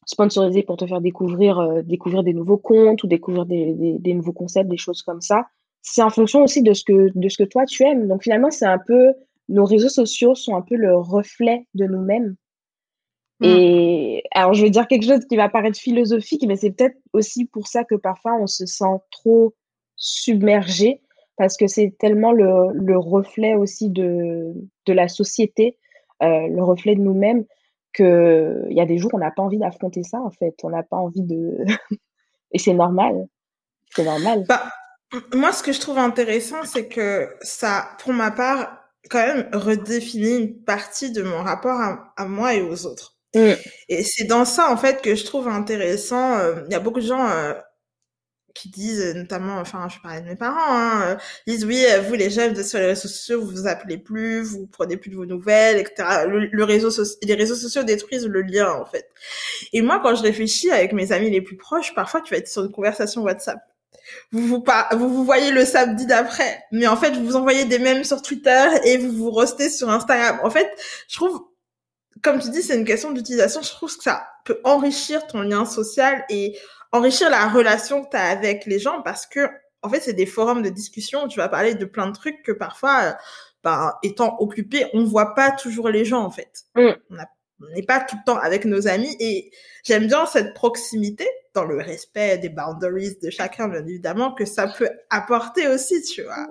[0.05, 4.13] sponsorisées pour te faire découvrir, euh, découvrir des nouveaux comptes ou découvrir des, des, des,
[4.13, 5.47] nouveaux concepts, des choses comme ça.
[5.81, 8.07] C'est en fonction aussi de ce que, de ce que toi tu aimes.
[8.07, 9.13] Donc finalement, c'est un peu,
[9.49, 12.35] nos réseaux sociaux sont un peu le reflet de nous-mêmes.
[13.39, 13.45] Mmh.
[13.45, 17.45] Et alors, je vais dire quelque chose qui va paraître philosophique, mais c'est peut-être aussi
[17.45, 19.53] pour ça que parfois on se sent trop
[19.95, 21.01] submergé
[21.37, 24.53] parce que c'est tellement le, le, reflet aussi de,
[24.85, 25.77] de la société,
[26.23, 27.45] euh, le reflet de nous-mêmes,
[27.93, 30.55] qu'il y a des jours on n'a pas envie d'affronter ça, en fait.
[30.63, 31.57] On n'a pas envie de...
[32.51, 33.27] Et c'est normal.
[33.95, 34.45] C'est normal.
[34.47, 34.63] Bah,
[35.33, 40.37] moi, ce que je trouve intéressant, c'est que ça, pour ma part, quand même redéfinit
[40.37, 43.15] une partie de mon rapport à, à moi et aux autres.
[43.35, 43.53] Mm.
[43.89, 46.37] Et c'est dans ça, en fait, que je trouve intéressant.
[46.37, 47.29] Euh, il y a beaucoup de gens...
[47.29, 47.53] Euh,
[48.53, 51.15] qui disent euh, notamment, enfin, je parlais de mes parents, hein, euh,
[51.47, 54.67] disent oui, euh, vous les jeunes sur les réseaux sociaux, vous vous appelez plus, vous
[54.67, 56.25] prenez plus de vos nouvelles, etc.
[56.27, 56.89] Le, réseau
[57.23, 59.07] les réseaux sociaux détruisent le lien en fait.
[59.73, 62.47] Et moi, quand je réfléchis avec mes amis les plus proches, parfois tu vas être
[62.47, 63.59] sur une conversation WhatsApp.
[64.31, 67.65] Vous vous, pas, vous vous voyez le samedi d'après, mais en fait vous vous envoyez
[67.65, 70.39] des mèmes sur Twitter et vous vous rostez sur Instagram.
[70.43, 70.69] En fait,
[71.09, 71.41] je trouve
[72.21, 73.61] comme tu dis, c'est une question d'utilisation.
[73.61, 76.57] Je trouve que ça peut enrichir ton lien social et
[76.91, 79.47] enrichir la relation que tu as avec les gens parce que,
[79.81, 82.41] en fait, c'est des forums de discussion où tu vas parler de plein de trucs
[82.43, 83.11] que parfois, euh,
[83.63, 86.63] ben, étant occupé, on voit pas toujours les gens, en fait.
[86.75, 86.91] Mm.
[87.59, 89.51] On n'est pas tout le temps avec nos amis et
[89.83, 94.67] j'aime bien cette proximité dans le respect des boundaries de chacun, bien évidemment, que ça
[94.67, 96.47] peut apporter aussi, tu vois.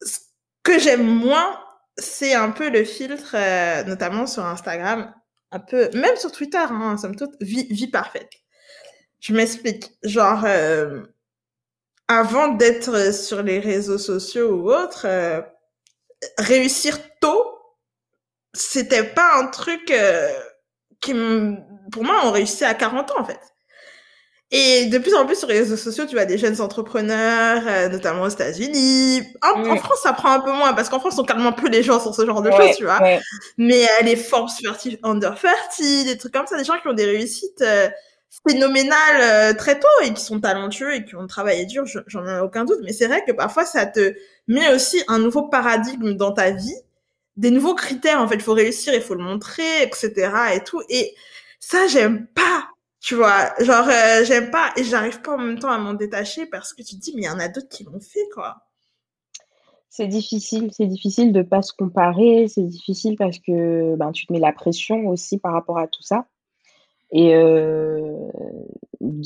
[0.00, 0.18] Ce
[0.62, 1.60] que j'aime moins,
[1.98, 5.14] c'est un peu le filtre, euh, notamment sur Instagram,
[5.50, 8.30] un peu, même sur Twitter, hein, somme toute, vie, vie parfaite.
[9.24, 9.90] Je m'explique.
[10.02, 11.00] Genre, euh,
[12.08, 15.40] avant d'être sur les réseaux sociaux ou autres, euh,
[16.36, 17.58] réussir tôt,
[18.52, 20.28] c'était pas un truc euh,
[21.00, 21.14] qui,
[21.90, 23.40] pour moi, on réussit à 40 ans en fait.
[24.50, 28.22] Et de plus en plus sur les réseaux sociaux, tu vois des jeunes entrepreneurs, notamment
[28.22, 29.22] aux États-Unis.
[29.42, 31.82] En, France, ça prend un peu moins parce qu'en France, on calme un peu les
[31.82, 33.00] gens sur ce genre de choses, tu vois.
[33.56, 37.06] Mais les Forbes 30, Under 30, des trucs comme ça, des gens qui ont des
[37.06, 37.64] réussites
[38.46, 42.40] phénoménales euh, très tôt et qui sont talentueux et qui ont travaillé dur, j'en ai
[42.40, 42.80] aucun doute.
[42.84, 44.14] Mais c'est vrai que parfois, ça te
[44.48, 46.76] met aussi un nouveau paradigme dans ta vie,
[47.36, 48.20] des nouveaux critères.
[48.20, 50.30] En fait, il faut réussir, il faut le montrer, etc.
[50.54, 50.82] et tout.
[50.88, 51.14] Et
[51.60, 52.68] ça, j'aime pas.
[53.00, 56.46] Tu vois, genre, euh, j'aime pas et j'arrive pas en même temps à m'en détacher
[56.46, 58.62] parce que tu te dis, mais il y en a d'autres qui l'ont fait, quoi.
[59.90, 64.32] C'est difficile, c'est difficile de pas se comparer, c'est difficile parce que ben, tu te
[64.32, 66.26] mets la pression aussi par rapport à tout ça.
[67.14, 68.12] Et euh,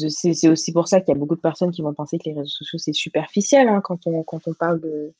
[0.08, 2.34] c'est aussi pour ça qu'il y a beaucoup de personnes qui vont penser que les
[2.34, 5.14] réseaux sociaux, c'est superficiel hein, quand, on, quand on parle de,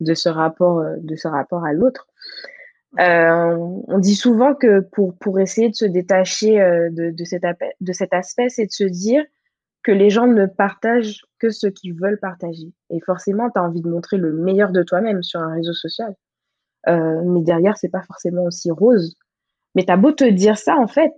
[0.00, 2.08] de, ce, rapport, euh, de ce rapport à l'autre.
[2.98, 3.56] Euh,
[3.88, 6.56] on dit souvent que pour, pour essayer de se détacher
[6.92, 7.42] de, de, cet,
[7.80, 9.22] de cet aspect, c'est de se dire
[9.82, 12.72] que les gens ne partagent que ce qu'ils veulent partager.
[12.88, 16.14] Et forcément, tu as envie de montrer le meilleur de toi-même sur un réseau social.
[16.86, 19.16] Mais derrière, c'est pas forcément aussi rose.
[19.74, 21.12] Mais tu as beau te dire ça, en fait,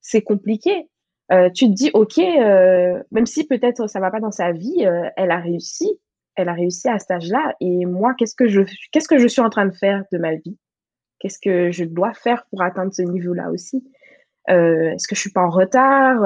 [0.00, 0.88] c'est compliqué.
[1.30, 4.86] Euh, tu te dis, OK, euh, même si peut-être ça va pas dans sa vie,
[4.86, 6.00] euh, elle a réussi.
[6.36, 7.54] Elle a réussi à cet âge-là.
[7.60, 10.36] Et moi, qu'est-ce que je, qu'est-ce que je suis en train de faire de ma
[10.36, 10.56] vie?
[11.18, 13.84] Qu'est-ce que je dois faire pour atteindre ce niveau-là aussi?
[14.46, 16.22] Est-ce que je suis pas en retard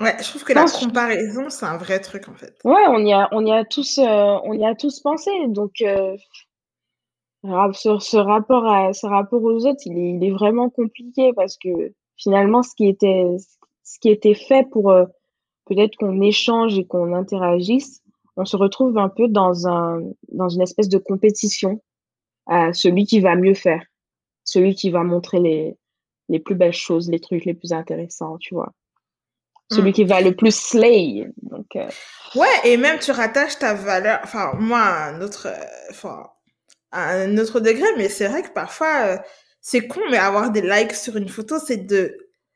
[0.00, 2.58] Ouais, je trouve que la comparaison, c'est un vrai truc en fait.
[2.64, 5.30] Ouais, on y a, on y a tous, on y a tous pensé.
[5.48, 6.16] Donc, ce
[8.16, 12.62] rapport à, ce rapport aux autres, il est, il est vraiment compliqué parce que finalement,
[12.62, 13.26] ce qui était,
[13.82, 15.04] ce qui était fait pour euh,
[15.66, 18.02] peut-être qu'on échange et qu'on interagisse,
[18.36, 21.82] on se retrouve un peu dans un dans une espèce de compétition
[22.46, 23.84] à celui qui va mieux faire,
[24.42, 25.76] celui qui va montrer les
[26.28, 28.72] les plus belles choses, les trucs les plus intéressants, tu vois.
[29.70, 29.94] Celui mm.
[29.94, 31.30] qui va le plus slay.
[31.42, 31.88] Donc, euh.
[32.34, 36.28] Ouais, et même tu rattaches ta valeur, enfin, moi, à un autre, euh, enfin,
[36.90, 39.18] à un autre degré, mais c'est vrai que parfois, euh,
[39.66, 42.14] c'est con, mais avoir des likes sur une photo, c'est de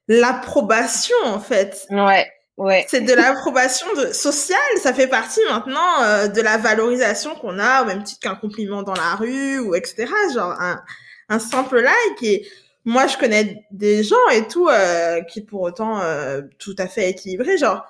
[0.08, 1.86] l'approbation, en fait.
[1.88, 2.30] Ouais.
[2.58, 2.84] Ouais.
[2.88, 8.02] C'est de l'approbation sociale, ça fait partie maintenant de la valorisation qu'on a, au même
[8.02, 10.06] titre qu'un compliment dans la rue ou etc.
[10.34, 10.82] Genre un,
[11.28, 12.48] un simple like et
[12.88, 17.10] moi, je connais des gens et tout euh, qui pour autant euh, tout à fait
[17.10, 17.58] équilibrés.
[17.58, 17.84] Genre,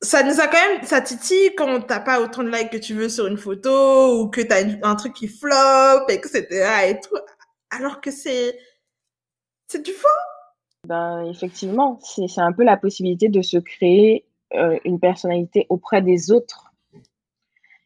[0.00, 2.94] ça nous a quand même, ça titille quand t'as pas autant de likes que tu
[2.94, 6.46] veux sur une photo ou que t'as un truc qui flop, etc.
[6.86, 7.16] et tout.
[7.76, 8.58] Alors que c'est,
[9.74, 10.08] du faux.
[10.86, 16.30] Ben, effectivement, c'est un peu la possibilité de se créer euh, une personnalité auprès des
[16.30, 16.72] autres.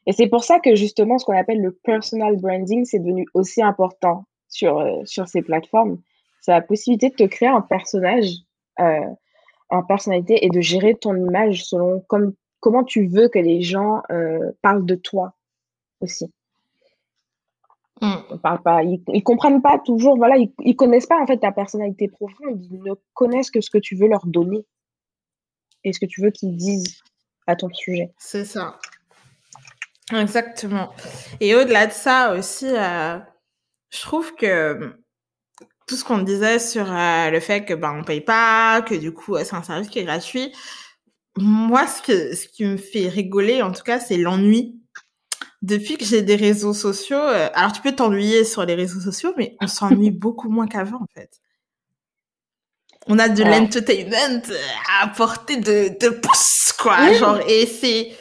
[0.06, 3.62] Et c'est pour ça que justement, ce qu'on appelle le personal branding, c'est devenu aussi
[3.62, 5.98] important sur, sur ces plateformes
[6.40, 8.30] c'est la possibilité de te créer un personnage
[8.80, 9.14] euh,
[9.86, 14.52] personnalité et de gérer ton image selon comme, comment tu veux que les gens euh,
[14.62, 15.34] parlent de toi
[16.00, 16.32] aussi.
[18.00, 18.14] Mm.
[18.32, 22.08] Ils, pas, ils, comprennent pas toujours, voilà, ils, ils connaissent pas en fait ta personnalité
[22.08, 24.64] profonde, ils ne connaissent que ce que tu veux leur donner
[25.84, 27.00] et ce que tu veux qu'ils disent
[27.46, 28.12] à ton sujet.
[28.18, 28.78] C'est ça.
[30.12, 30.90] Exactement.
[31.40, 33.18] Et au-delà de ça aussi, euh,
[33.90, 34.94] je trouve que
[35.86, 39.12] tout ce qu'on disait sur euh, le fait que ben on paye pas, que du
[39.12, 40.52] coup c'est un service qui est gratuit.
[41.36, 44.80] Moi, ce que ce qui me fait rigoler, en tout cas, c'est l'ennui.
[45.62, 49.32] Depuis que j'ai des réseaux sociaux, euh, alors tu peux t'ennuyer sur les réseaux sociaux,
[49.36, 51.30] mais on s'ennuie beaucoup moins qu'avant en fait.
[53.06, 54.42] On a de l'entertainment
[54.88, 58.12] à apporter de de pouces quoi, genre et c'est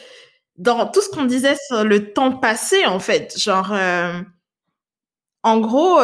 [0.56, 4.20] dans tout ce qu'on disait sur le temps passé en fait, genre euh,
[5.42, 6.00] en gros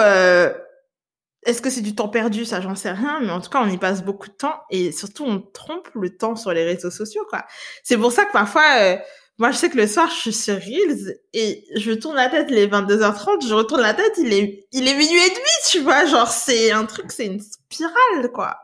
[1.44, 2.44] est-ce que c'est du temps perdu?
[2.44, 3.20] Ça, j'en sais rien.
[3.20, 6.16] Mais en tout cas, on y passe beaucoup de temps et surtout, on trompe le
[6.16, 7.44] temps sur les réseaux sociaux, quoi.
[7.83, 8.97] C'est pour ça que parfois, euh,
[9.38, 12.51] moi, je sais que le soir, je suis sur Reels et je tourne la tête
[12.51, 16.05] les 22h30, je retourne la tête, il est, il est minuit et demi, tu vois.
[16.07, 18.59] Genre, c'est un truc, c'est une spirale, quoi.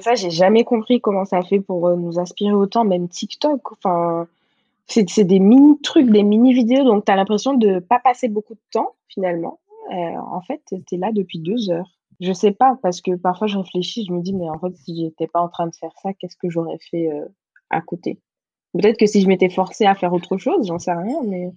[0.00, 3.72] Ça, j'ai jamais compris comment ça fait pour euh, nous inspirer autant, même TikTok.
[3.72, 4.26] Enfin,
[4.86, 8.54] c'est des mini trucs, des mini vidéos, donc tu as l'impression de pas passer beaucoup
[8.54, 9.60] de temps finalement.
[9.92, 11.90] Euh, en fait, tu es là depuis deux heures.
[12.20, 14.96] Je sais pas, parce que parfois je réfléchis, je me dis, mais en fait, si
[14.96, 17.26] j'étais pas en train de faire ça, qu'est-ce que j'aurais fait euh,
[17.70, 18.18] à côté?
[18.72, 21.52] Peut-être que si je m'étais forcée à faire autre chose, j'en sais rien, mais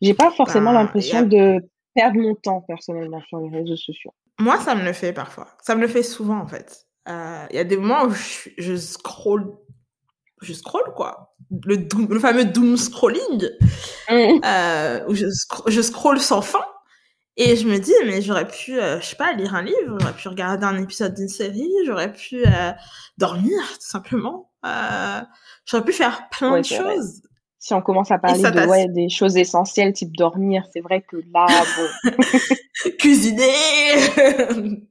[0.00, 4.12] j'ai pas forcément bah, l'impression de perdre mon temps personnellement sur les réseaux sociaux.
[4.38, 5.48] Moi, ça me le fait parfois.
[5.62, 6.86] Ça me le fait souvent, en fait.
[7.08, 9.52] Euh, il y a des moments où je, je scroll
[10.40, 11.34] je scroll quoi
[11.64, 11.76] le,
[12.08, 13.48] le fameux doom scrolling
[14.10, 15.04] mmh.
[15.08, 15.26] où je,
[15.68, 16.64] je scroll sans fin
[17.36, 20.12] et je me dis, mais j'aurais pu, euh, je sais pas, lire un livre, j'aurais
[20.12, 22.72] pu regarder un épisode d'une série, j'aurais pu euh,
[23.16, 24.51] dormir, tout simplement.
[24.64, 25.20] Euh,
[25.64, 27.22] j'aurais pu faire plein de choses.
[27.58, 31.16] Si on commence à parler de, ouais, des choses essentielles, type dormir, c'est vrai que
[31.32, 31.46] là,
[31.76, 32.10] bon.
[32.98, 33.52] Cuisiner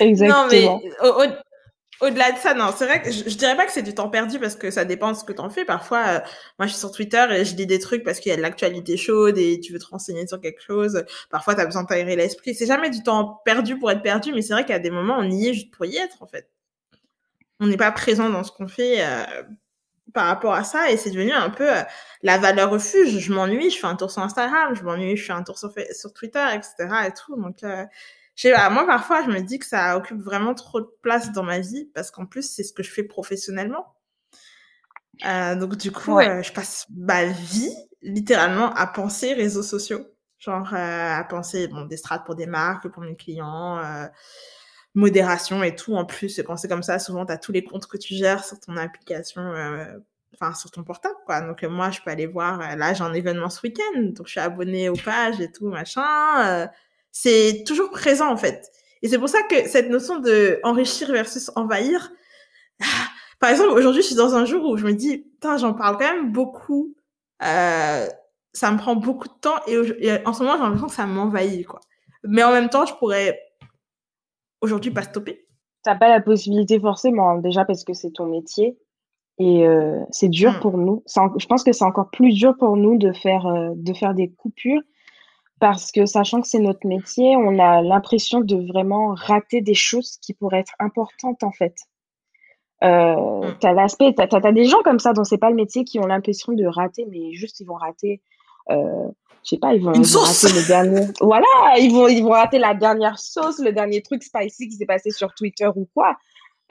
[0.00, 0.42] Exactement.
[0.42, 1.38] Non, mais
[2.00, 4.38] au-delà de ça, non, c'est vrai que je, dirais pas que c'est du temps perdu
[4.38, 5.64] parce que ça dépend de ce que t'en fais.
[5.64, 6.20] Parfois, euh,
[6.58, 8.42] moi, je suis sur Twitter et je lis des trucs parce qu'il y a de
[8.42, 11.04] l'actualité chaude et tu veux te renseigner sur quelque chose.
[11.30, 12.54] Parfois, t'as besoin de t'aérer l'esprit.
[12.54, 15.30] C'est jamais du temps perdu pour être perdu, mais c'est vrai qu'à des moments, on
[15.30, 16.50] y est juste pour y être, en fait.
[17.60, 19.24] On n'est pas présent dans ce qu'on fait euh,
[20.12, 21.82] par rapport à ça et c'est devenu un peu euh,
[22.22, 23.18] la valeur refuge.
[23.18, 25.72] Je m'ennuie, je fais un tour sur Instagram, je m'ennuie, je fais un tour sur,
[25.92, 26.74] sur Twitter, etc.
[27.06, 27.36] et tout.
[27.36, 31.60] Donc, moi, parfois, je me dis que ça occupe vraiment trop de place dans ma
[31.60, 33.94] vie parce qu'en plus, c'est ce que je fais professionnellement.
[35.24, 40.06] Euh, donc, du coup, euh, je passe ma vie littéralement à penser réseaux sociaux.
[40.38, 44.06] Genre, euh, à penser bon, des strates pour des marques, pour mes clients, euh,
[44.94, 45.94] modération et tout.
[45.94, 48.44] En plus, quand c'est comme ça, souvent, tu as tous les comptes que tu gères
[48.44, 49.42] sur ton application,
[50.34, 51.40] enfin, sur ton portable, quoi.
[51.40, 54.40] Donc, moi, je peux aller voir, là, j'ai un événement ce week-end, donc je suis
[54.40, 56.68] abonnée aux pages et tout, machin
[57.14, 58.70] c'est toujours présent en fait.
[59.00, 62.10] Et c'est pour ça que cette notion de enrichir versus envahir,
[63.38, 65.96] par exemple, aujourd'hui, je suis dans un jour où je me dis, putain, j'en parle
[65.96, 66.94] quand même beaucoup.
[67.42, 68.08] Euh,
[68.52, 69.76] ça me prend beaucoup de temps et,
[70.24, 71.80] en ce moment, j'ai l'impression que ça m'envahit, quoi.
[72.24, 73.38] Mais en même temps, je pourrais
[74.64, 75.46] aujourd'hui pas stopper.
[75.82, 78.78] T'as pas la possibilité forcément, hein, déjà parce que c'est ton métier
[79.38, 80.60] et euh, c'est dur mm.
[80.60, 81.02] pour nous.
[81.06, 84.30] je pense que c'est encore plus dur pour nous de faire, euh, de faire des
[84.30, 84.80] coupures
[85.60, 90.18] parce que sachant que c'est notre métier, on a l'impression de vraiment rater des choses
[90.20, 91.74] qui pourraient être importantes en fait.
[92.82, 93.56] Euh, mm.
[93.60, 96.06] T'as l'aspect, t'as as, des gens comme ça dont c'est pas le métier qui ont
[96.06, 98.20] l'impression de rater, mais juste ils vont rater.
[98.70, 99.08] Euh,
[99.44, 101.06] je sais pas, ils vont, rater le dernier.
[101.20, 101.46] Voilà,
[101.78, 105.10] ils vont, ils vont rater la dernière sauce, le dernier truc spicy qui s'est passé
[105.10, 106.16] sur Twitter ou quoi.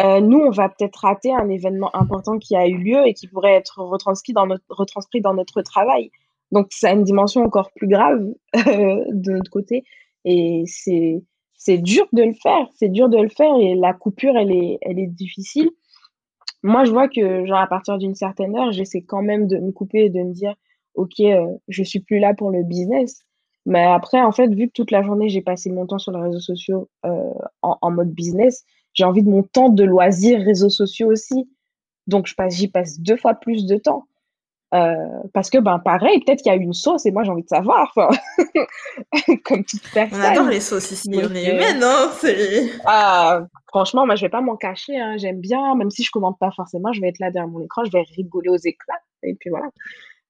[0.02, 3.28] Euh, nous, on va peut-être rater un événement important qui a eu lieu et qui
[3.28, 6.10] pourrait être retranscrit dans notre, retranscrit dans notre travail.
[6.52, 9.84] Donc, ça a une dimension encore plus grave de notre côté.
[10.26, 11.22] Et c'est,
[11.54, 12.68] c'est dur de le faire.
[12.74, 15.70] C'est dur de le faire et la coupure, elle est, elle est difficile.
[16.64, 19.72] Moi, je vois que, genre, à partir d'une certaine heure, j'essaie quand même de me
[19.72, 20.56] couper et de me dire,
[20.96, 23.24] OK, euh, je suis plus là pour le business.
[23.66, 26.22] Mais après, en fait, vu que toute la journée, j'ai passé mon temps sur les
[26.22, 27.32] réseaux sociaux euh,
[27.62, 28.64] en, en, mode business,
[28.94, 31.50] j'ai envie de mon temps de loisirs réseaux sociaux aussi.
[32.08, 34.06] Donc, je passe, j'y passe deux fois plus de temps.
[34.74, 34.96] Euh,
[35.34, 37.48] parce que, ben, pareil, peut-être qu'il y a une sauce et moi, j'ai envie de
[37.48, 37.94] savoir.
[39.46, 40.20] comme toute personne.
[40.20, 41.12] On adore les sauces ici.
[41.14, 42.10] on est humaine, hein
[42.86, 45.00] ah, Franchement, moi, je vais pas m'en cacher.
[45.00, 45.18] Hein.
[45.18, 47.84] J'aime bien, même si je commande pas forcément, je vais être là derrière mon écran,
[47.86, 49.00] je vais rigoler aux éclats.
[49.22, 49.68] Et puis voilà.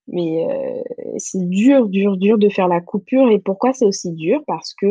[0.08, 0.82] Mais euh,
[1.18, 3.30] c'est dur, dur, dur de faire la coupure.
[3.30, 4.42] Et pourquoi c'est aussi dur?
[4.48, 4.88] Parce que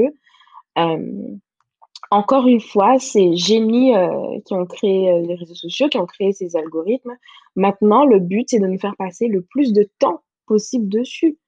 [0.78, 1.36] euh,
[2.10, 6.32] encore une fois, c'est génies euh, qui ont créé les réseaux sociaux, qui ont créé
[6.32, 7.16] ces algorithmes.
[7.56, 11.38] Maintenant, le but, c'est de nous faire passer le plus de temps possible dessus.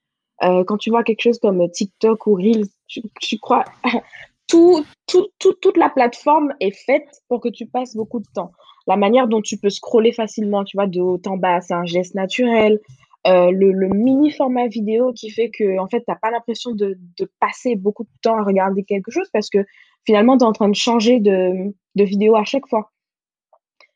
[0.40, 3.64] Quand tu vois quelque chose comme TikTok ou Reels, tu, crois,
[4.46, 8.50] tout, tout, toute la plateforme est faite pour que tu passes beaucoup de temps.
[8.86, 11.86] La manière dont tu peux scroller facilement, tu vois, de haut en bas, c'est un
[11.86, 12.80] geste naturel.
[13.27, 16.99] Le, mini format vidéo qui fait que en fait t'as pas l'impression de,
[17.41, 19.64] passer beaucoup de temps à regarder quelque chose parce que
[20.05, 22.93] finalement, tu es en train de changer de, de, vidéo à chaque fois.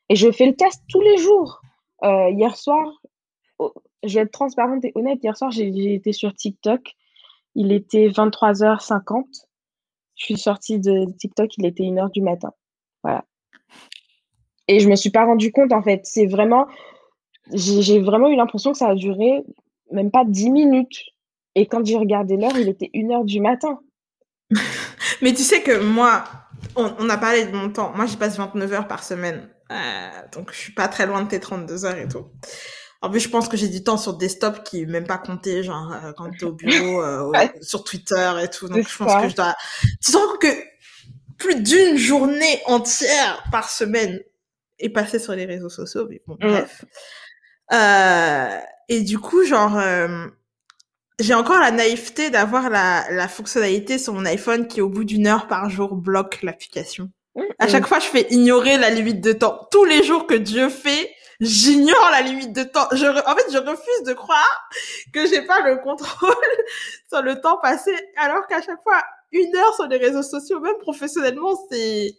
[0.09, 1.61] Et je fais le test tous les jours.
[2.03, 3.01] Euh, hier soir,
[3.59, 3.73] oh,
[4.03, 6.81] je vais être transparente et honnête, hier soir, j'ai été sur TikTok.
[7.55, 9.25] Il était 23h50.
[10.15, 12.51] Je suis sortie de TikTok, il était 1h du matin.
[13.03, 13.25] Voilà.
[14.67, 16.01] Et je me suis pas rendu compte, en fait.
[16.03, 16.67] C'est vraiment.
[17.53, 19.43] J'ai vraiment eu l'impression que ça a duré
[19.91, 20.99] même pas 10 minutes.
[21.55, 23.79] Et quand j'ai regardé l'heure, il était 1h du matin.
[25.21, 26.23] Mais tu sais que moi,
[26.75, 27.91] on, a parlé de mon temps.
[27.95, 29.49] Moi, j'y passe 29 heures par semaine.
[29.71, 32.27] Euh, donc, je suis pas très loin de tes 32 heures et tout.
[33.01, 35.63] En plus, je pense que j'ai du temps sur desktop qui est même pas compté,
[35.63, 38.67] genre euh, quand t'es au bureau, euh, sur Twitter et tout.
[38.67, 39.55] Donc, je pense que je dois.
[40.03, 40.47] Tu te rends compte que
[41.37, 44.19] plus d'une journée entière par semaine
[44.79, 46.07] est passée sur les réseaux sociaux.
[46.09, 46.83] Mais bon, bref.
[47.71, 50.27] Euh, et du coup, genre, euh,
[51.19, 55.27] j'ai encore la naïveté d'avoir la, la fonctionnalité sur mon iPhone qui, au bout d'une
[55.27, 57.09] heure par jour, bloque l'application.
[57.57, 59.67] À chaque fois, je fais ignorer la limite de temps.
[59.71, 62.87] Tous les jours que Dieu fait, j'ignore la limite de temps.
[62.91, 64.69] Je, en fait, je refuse de croire
[65.13, 66.35] que j'ai pas le contrôle
[67.09, 69.01] sur le temps passé, alors qu'à chaque fois,
[69.31, 72.15] une heure sur les réseaux sociaux, même professionnellement, c'est,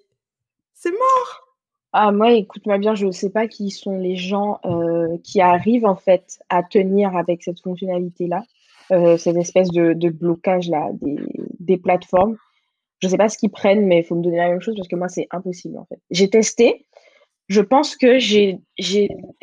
[0.74, 1.49] c'est mort.
[1.92, 5.86] Ah, moi, écoute-moi bien, je ne sais pas qui sont les gens euh, qui arrivent
[5.86, 8.44] en fait à tenir avec cette fonctionnalité-là.
[8.92, 10.90] Euh, cette espèce de, blocage-là
[11.60, 12.36] des, plateformes.
[13.00, 14.74] Je ne sais pas ce qu'ils prennent, mais il faut me donner la même chose
[14.74, 16.00] parce que moi, c'est impossible en fait.
[16.10, 16.86] J'ai testé.
[17.48, 18.58] Je pense que j'ai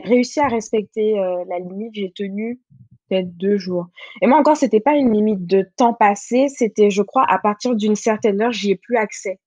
[0.04, 1.96] réussi à respecter euh, la limite.
[1.96, 2.60] J'ai tenu
[3.10, 3.88] peut-être deux jours.
[4.22, 6.48] Et moi encore, c'était pas une limite de temps passé.
[6.50, 9.40] C'était, je crois, à partir d'une certaine heure, j'y ai plus accès.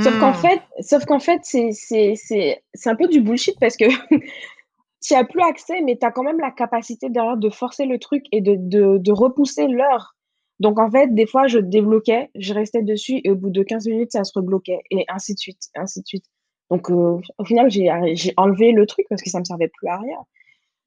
[0.00, 0.34] Sauf qu'en hmm.
[0.34, 3.84] fait, sauf qu'en fait, c'est un peu du bullshit parce que
[5.02, 7.98] tu n'as plus accès, mais tu as quand même la capacité derrière de forcer le
[7.98, 10.14] truc et de, de, de repousser l'heure.
[10.60, 13.86] Donc, en fait, des fois, je débloquais, je restais dessus et au bout de 15
[13.88, 16.24] minutes, ça se rebloquait et ainsi de suite, ainsi de suite.
[16.70, 19.98] Donc, euh, au final, j'ai enlevé le truc parce que ça me servait plus à
[19.98, 20.18] rien.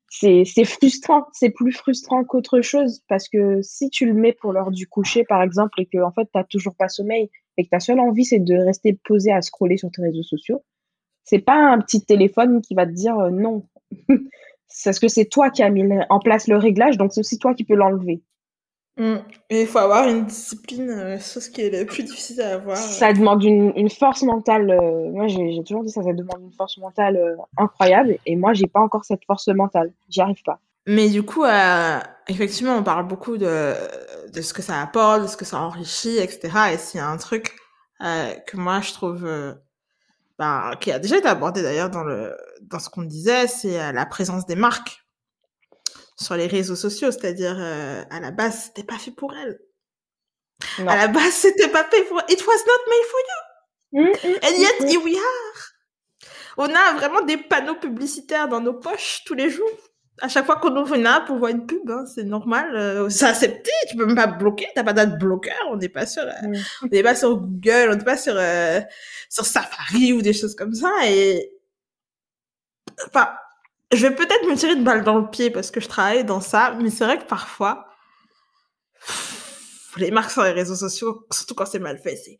[0.10, 4.72] C'est frustrant, c'est plus frustrant qu'autre chose parce que si tu le mets pour l'heure
[4.72, 7.70] du coucher, par exemple, et que en fait, tu n'as toujours pas sommeil et que
[7.70, 10.64] ta seule envie, c'est de rester posé à scroller sur tes réseaux sociaux,
[11.24, 13.64] c'est pas un petit téléphone qui va te dire euh, non,
[14.68, 17.39] c'est parce que c'est toi qui as mis en place le réglage, donc c'est aussi
[17.39, 18.22] toi qui peux l'enlever.
[18.97, 19.16] Mm.
[19.49, 22.78] il faut avoir une discipline, euh, c'est ce qui est le plus difficile à avoir.
[22.78, 24.72] Ça demande une, force mentale.
[24.72, 28.18] Euh, moi, j'ai toujours dit ça, ça demande une force mentale euh, incroyable.
[28.26, 29.91] Et moi, j'ai pas encore cette force mentale.
[30.10, 30.60] J'y arrive pas.
[30.86, 31.45] Mais du coup,
[32.27, 33.73] effectivement, on parle beaucoup de,
[34.31, 36.73] de ce que ça apporte, de ce que ça enrichit, etc.
[36.73, 37.55] Et s'il y a un truc
[37.99, 39.25] que moi, je trouve
[40.38, 43.91] bah, qui a déjà été abordé d'ailleurs dans le dans ce qu'on disait, c'est euh,
[43.91, 45.05] la présence des marques
[46.17, 49.59] sur les réseaux sociaux, c'est-à-dire euh, à la base c'était pas fait pour elles.
[50.79, 54.01] À la base c'était pas fait pour it was not made for you.
[54.01, 56.27] Mm, mm, And yet mm, here we are.
[56.57, 59.69] On a vraiment des panneaux publicitaires dans nos poches tous les jours
[60.22, 63.09] à chaque fois qu'on ouvre une app, on voit une pub, hein, c'est normal, euh,
[63.09, 66.24] c'est accepté, tu peux même pas bloquer, t'as pas d'ad bloqueur, on n'est pas sur,
[66.24, 66.53] euh,
[66.84, 68.80] on n'est pas sur Google, on n'est pas sur euh,
[69.30, 71.51] sur Safari ou des choses comme ça, et
[73.11, 73.39] pas,
[73.93, 76.41] je vais peut-être me tirer une balle dans le pied parce que je travaille dans
[76.41, 77.88] ça, mais c'est vrai que parfois,
[79.97, 82.38] les marques sur les réseaux sociaux, surtout quand c'est mal fait, c'est.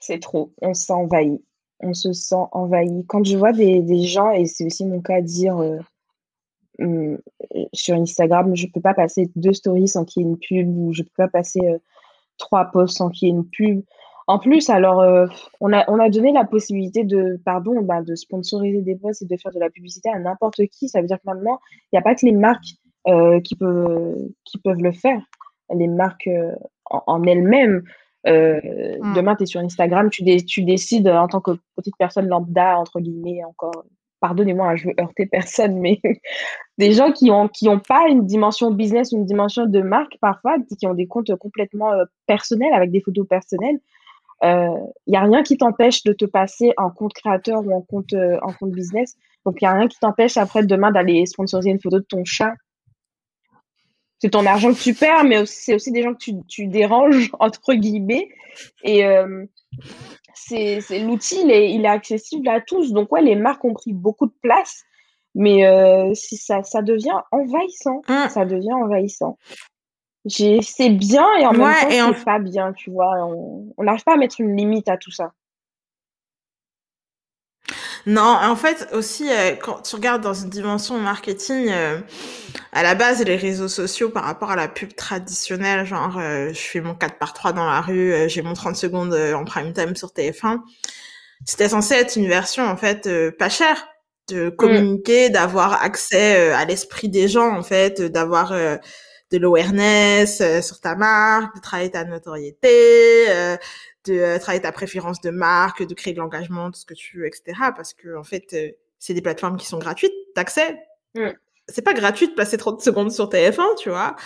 [0.00, 0.52] C'est trop.
[0.60, 1.38] On se sent envahi.
[1.82, 3.04] On se sent envahi.
[3.06, 5.78] Quand je vois des, gens, et c'est aussi mon cas, dire euh,
[6.78, 7.18] hum,
[7.72, 10.92] sur Instagram, je peux pas passer deux stories sans qu'il y ait une pub, ou
[10.92, 11.78] je peux pas passer euh,
[12.38, 13.82] trois posts sans qu'il y ait une pub.
[14.28, 15.26] En plus, alors, euh,
[15.60, 19.26] on, a, on a donné la possibilité de, pardon, bah, de sponsoriser des posts et
[19.26, 20.88] de faire de la publicité à n'importe qui.
[20.88, 22.76] Ça veut dire que maintenant, il n'y a pas que les marques
[23.42, 24.16] qui, peuvent,
[24.64, 25.20] le faire.
[25.74, 26.30] Les marques
[26.84, 27.82] en, elles-mêmes.
[28.24, 29.14] Mm.
[29.14, 33.00] Demain, tu es sur Instagram, tu, tu décides en tant que petite personne lambda, entre
[33.00, 33.84] guillemets, encore
[34.20, 36.00] pardonnez-moi, hein, je veux heurter personne, mais
[36.78, 40.56] des gens qui n'ont qui ont pas une dimension business, une dimension de marque parfois,
[40.78, 41.90] qui ont des comptes complètement
[42.26, 43.80] personnels, avec des photos personnelles,
[44.42, 47.80] il euh, n'y a rien qui t'empêche de te passer en compte créateur ou en
[47.80, 49.16] compte, euh, en compte business.
[49.46, 52.24] Donc, il n'y a rien qui t'empêche après demain d'aller sponsoriser une photo de ton
[52.24, 52.54] chat.
[54.22, 57.32] C'est ton argent que tu perds, mais c'est aussi des gens que tu, tu déranges,
[57.40, 58.28] entre guillemets.
[58.84, 59.44] Et euh,
[60.34, 62.92] c'est l'outil, il est, il est accessible à tous.
[62.92, 64.84] Donc, ouais, les marques ont pris beaucoup de place.
[65.34, 68.02] Mais euh, si ça, ça devient envahissant.
[68.08, 68.28] Mmh.
[68.28, 69.38] Ça devient envahissant
[70.28, 73.12] c'est bien et en même temps c'est pas bien, tu vois.
[73.26, 75.32] On n'arrive pas à mettre une limite à tout ça.
[78.06, 81.98] Non, en fait aussi euh, quand tu regardes dans une dimension marketing, euh,
[82.72, 86.60] à la base les réseaux sociaux par rapport à la pub traditionnelle, genre euh, je
[86.60, 89.94] fais mon 4 par 3 dans la rue, j'ai mon 30 secondes en prime time
[89.94, 90.60] sur TF1,
[91.44, 93.86] c'était censé être une version en fait pas chère
[94.28, 94.56] de mmh.
[94.56, 98.52] communiquer, d'avoir accès à l'esprit des gens en fait, d'avoir
[99.32, 103.56] de l'awareness euh, sur ta marque, de travailler ta notoriété, euh,
[104.06, 107.18] de euh, travailler ta préférence de marque, de créer de l'engagement, tout ce que tu
[107.18, 107.58] veux, etc.
[107.76, 110.78] Parce que en fait, c'est des plateformes qui sont gratuites d'accès.
[111.14, 111.28] Mm.
[111.68, 114.16] C'est pas gratuit de passer 30 secondes sur TF1, tu vois.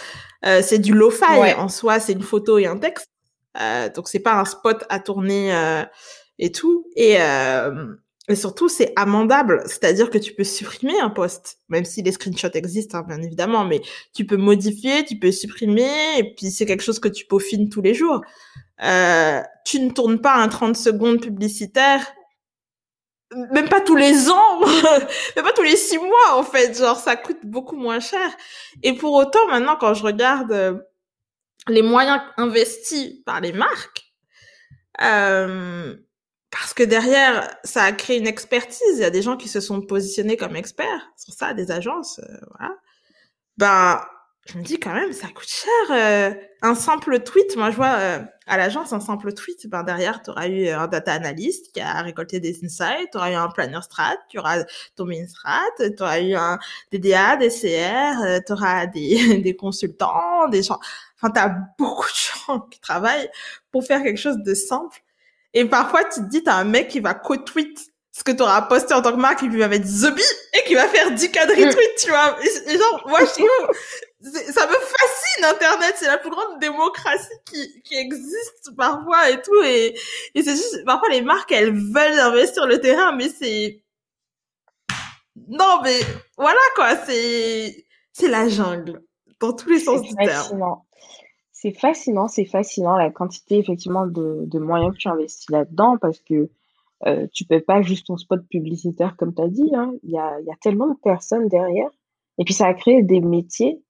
[0.43, 3.11] c'est du lo-fi en soi, c'est une photo et un texte.
[3.95, 5.85] donc c'est pas un spot à tourner
[6.39, 6.87] et tout.
[6.97, 7.19] Et
[8.29, 12.51] et surtout, c'est amendable, c'est-à-dire que tu peux supprimer un post, même si les screenshots
[12.55, 13.81] existent, hein, bien évidemment, mais
[14.15, 17.83] tu peux modifier, tu peux supprimer, et puis c'est quelque chose que tu peaufines tous
[17.83, 18.23] les jours.
[18.83, 22.07] Euh, tu ne tournes pas un 30 secondes publicitaire,
[23.53, 24.61] même pas tous les ans,
[25.37, 28.31] même pas tous les six mois, en fait, genre ça coûte beaucoup moins cher.
[28.83, 30.79] Et pour autant, maintenant, quand je regarde euh,
[31.69, 34.05] les moyens investis par les marques,
[35.03, 35.97] euh,
[36.51, 38.81] parce que derrière, ça a créé une expertise.
[38.93, 42.21] Il y a des gens qui se sont positionnés comme experts sur ça, des agences,
[42.21, 42.75] euh, voilà.
[43.59, 44.01] Ben,
[44.47, 45.73] je me dis quand même, ça coûte cher.
[45.91, 50.23] Euh, un simple tweet, moi je vois euh, à l'agence un simple tweet, ben derrière,
[50.23, 53.49] tu auras eu un data analyst qui a récolté des insights, tu auras eu un
[53.49, 56.59] planner strat, tu auras ton main strat, tu auras eu un
[56.93, 60.79] DDA, des CR, tu auras des, des consultants, des gens...
[61.21, 63.31] Enfin, tu as beaucoup de gens qui travaillent
[63.73, 65.03] pour faire quelque chose de simple.
[65.55, 68.63] Et parfois, tu te dis, t'as un mec qui va co-tweet ce que tu auras
[68.63, 70.19] posté en tant que marque et puis va mettre The
[70.55, 72.39] et qui va faire 10 cas de retweet, tu vois.
[72.43, 73.77] Et genre, moi, je trouve,
[74.23, 75.95] ça me fascine, Internet.
[75.97, 79.63] C'est la plus grande démocratie qui, qui existe parfois et tout.
[79.65, 79.95] Et,
[80.35, 83.83] et c'est juste, parfois, les marques, elles veulent investir le terrain, mais c'est,
[85.49, 86.01] non, mais
[86.37, 86.97] voilà, quoi.
[86.97, 89.03] C'est, c'est la jungle.
[89.41, 90.77] Dans tous les sens du terme.
[91.53, 96.51] C'est fascinant, c'est fascinant la quantité effectivement de, moyens que tu investis là-dedans parce que
[97.07, 99.71] euh, tu peux pas juste ton spot publicitaire comme tu as dit.
[99.75, 99.95] Hein.
[100.03, 101.89] Il y, a, tellement de personnes derrière.
[102.39, 103.83] Et puis ça a créé des métiers.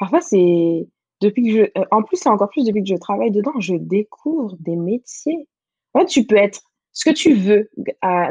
[0.00, 0.88] Parfois, c'est
[1.20, 1.78] depuis que je.
[1.78, 5.46] Euh, en plus, c'est encore plus depuis que je travaille dedans, je découvre des métiers.
[5.92, 7.70] En tu peux être ce que tu veux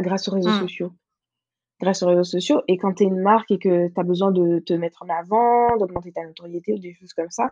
[0.02, 0.60] grâce aux réseaux mmh.
[0.62, 0.92] sociaux.
[1.80, 2.62] Grâce aux réseaux sociaux.
[2.68, 5.10] Et quand tu es une marque et que tu as besoin de te mettre en
[5.10, 7.52] avant, d'augmenter ta notoriété ou des choses comme ça,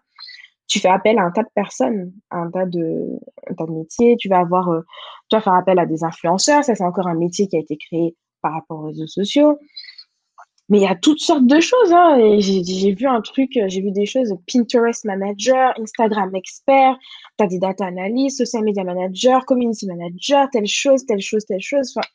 [0.68, 3.72] tu fais appel à un tas de personnes, à un tas de, un tas de
[3.72, 4.15] métiers.
[4.18, 4.82] Tu vas avoir, euh,
[5.30, 6.63] tu vas faire appel à des influenceurs.
[6.63, 9.59] Ça, c'est encore un métier qui a été créé par rapport aux réseaux sociaux.
[10.70, 11.93] Mais il y a toutes sortes de choses.
[11.93, 12.18] Hein.
[12.18, 16.97] Et j'ai vu un truc, euh, j'ai vu des choses Pinterest manager, Instagram expert,
[17.38, 21.61] tu as des data analysts, social media manager, community manager, telle chose, telle chose, telle
[21.61, 21.93] chose.
[21.95, 22.07] Enfin,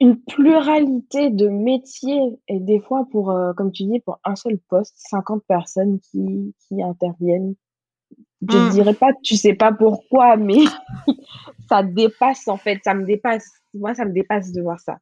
[0.00, 4.58] une pluralité de métiers et des fois pour, euh, comme tu dis, pour un seul
[4.68, 7.54] poste, 50 personnes qui, qui interviennent.
[8.48, 8.70] Je ne mmh.
[8.70, 10.64] dirais pas, tu sais pas pourquoi, mais
[11.68, 13.46] ça dépasse en fait, ça me dépasse.
[13.74, 14.98] Moi, ça me dépasse de voir ça.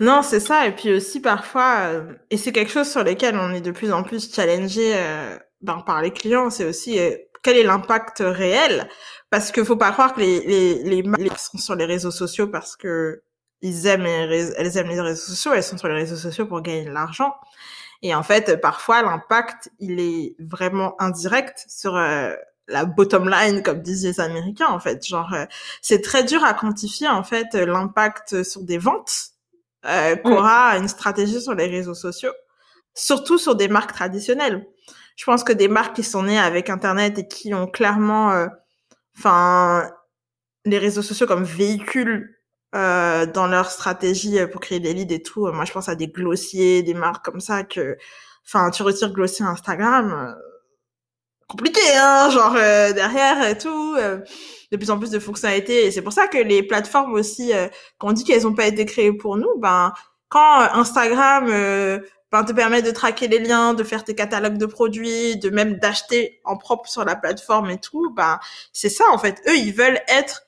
[0.00, 0.66] Non, c'est ça.
[0.66, 3.92] Et puis aussi parfois, euh, et c'est quelque chose sur lequel on est de plus
[3.92, 6.98] en plus challengé euh, ben, par les clients, c'est aussi
[7.42, 8.88] quel est l'impact réel?
[9.30, 12.48] Parce que faut pas croire que les les les marques sont sur les réseaux sociaux
[12.48, 13.22] parce que
[13.62, 16.60] ils aiment les elles aiment les réseaux sociaux, elles sont sur les réseaux sociaux pour
[16.62, 17.34] gagner de l'argent.
[18.02, 22.32] Et en fait, parfois l'impact, il est vraiment indirect sur euh,
[22.68, 25.04] la bottom line, comme disent les Américains, en fait.
[25.06, 25.46] Genre, euh,
[25.82, 29.32] c'est très dur à quantifier, en fait, l'impact sur des ventes
[29.86, 32.32] euh, qu'aura une stratégie sur les réseaux sociaux,
[32.94, 34.66] surtout sur des marques traditionnelles.
[35.16, 38.46] Je pense que des marques qui sont nées avec Internet et qui ont clairement, euh,
[39.16, 39.90] enfin,
[40.64, 42.36] les réseaux sociaux comme véhicule
[42.74, 45.46] euh, dans leur stratégie pour créer des leads et tout.
[45.52, 47.96] Moi, je pense à des glossiers, des marques comme ça que,
[48.46, 50.36] enfin, tu retires glossier Instagram,
[51.48, 54.18] compliqué, hein, genre euh, derrière tout, euh,
[54.70, 55.86] de plus en plus de fonctionnalités.
[55.86, 57.68] Et c'est pour ça que les plateformes aussi, euh,
[57.98, 59.92] quand on dit qu'elles n'ont pas été créées pour nous, ben
[60.28, 65.38] quand Instagram ben, te permet de traquer les liens, de faire tes catalogues de produits,
[65.38, 68.38] de même d'acheter en propre sur la plateforme et tout, ben
[68.74, 69.40] c'est ça en fait.
[69.48, 70.42] Eux, ils veulent être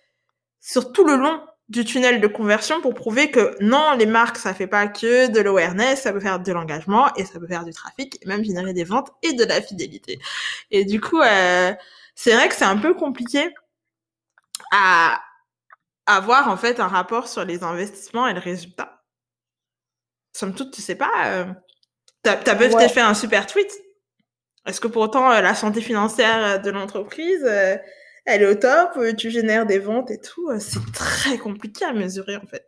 [0.61, 1.41] sur tout le long
[1.71, 5.41] du tunnel de conversion pour prouver que non, les marques, ça fait pas que de
[5.41, 8.73] l'awareness, ça peut faire de l'engagement et ça peut faire du trafic et même générer
[8.73, 10.19] des ventes et de la fidélité.
[10.73, 11.73] Et du coup, euh,
[12.17, 13.55] c'est vrai que c'est un peu compliqué
[14.73, 15.23] à
[16.07, 19.03] avoir en fait un rapport sur les investissements et le résultat.
[20.33, 21.45] Somme toute, tu sais pas, euh,
[22.23, 23.71] t'as as peut-être fait un super tweet.
[24.67, 27.77] Est-ce que pour autant euh, la santé financière de l'entreprise euh,
[28.31, 30.49] elle est au top, euh, tu génères des ventes et tout.
[30.49, 32.65] Euh, c'est très compliqué à mesurer en fait.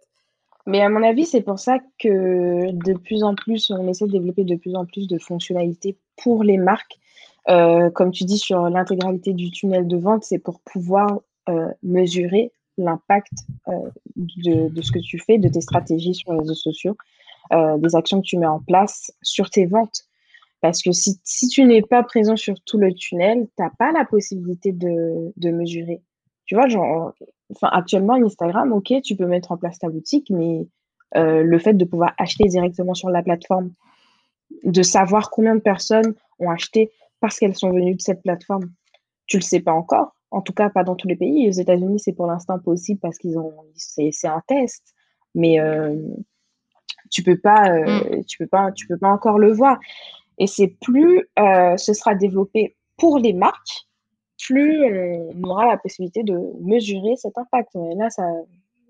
[0.67, 4.13] Mais à mon avis, c'est pour ça que de plus en plus, on essaie de
[4.13, 6.99] développer de plus en plus de fonctionnalités pour les marques.
[7.49, 11.21] Euh, comme tu dis sur l'intégralité du tunnel de vente, c'est pour pouvoir
[11.83, 13.33] mesurer l'impact
[13.67, 16.97] de, de, ce que tu fais, de tes stratégies sur les réseaux sociaux,
[17.51, 20.05] des actions que tu mets en place sur tes ventes.
[20.63, 23.91] Parce que si, si tu n'es pas présent sur tout le tunnel, tu n'as pas
[23.91, 26.01] la possibilité de, de, mesurer.
[26.47, 27.13] Tu vois, genre,
[27.51, 30.69] enfin, actuellement, Instagram, ok, tu peux mettre en place ta boutique, mais
[31.17, 33.73] euh, le fait de pouvoir acheter directement sur la plateforme,
[34.63, 38.71] de savoir combien de personnes ont acheté parce qu'elles sont venues de cette plateforme,
[39.27, 40.15] tu le sais pas encore.
[40.31, 41.49] En tout cas, pas dans tous les pays.
[41.49, 44.95] Aux États-Unis, c'est pour l'instant possible parce qu'ils ont, c'est un test,
[45.35, 45.97] mais euh,
[47.11, 48.25] tu peux pas, euh, mm.
[48.25, 49.79] tu peux pas, tu peux pas encore le voir.
[50.39, 53.87] Et c'est plus euh, ce sera développé pour les marques,
[54.39, 57.75] plus on aura la possibilité de mesurer cet impact.
[57.77, 58.25] Et là, ça,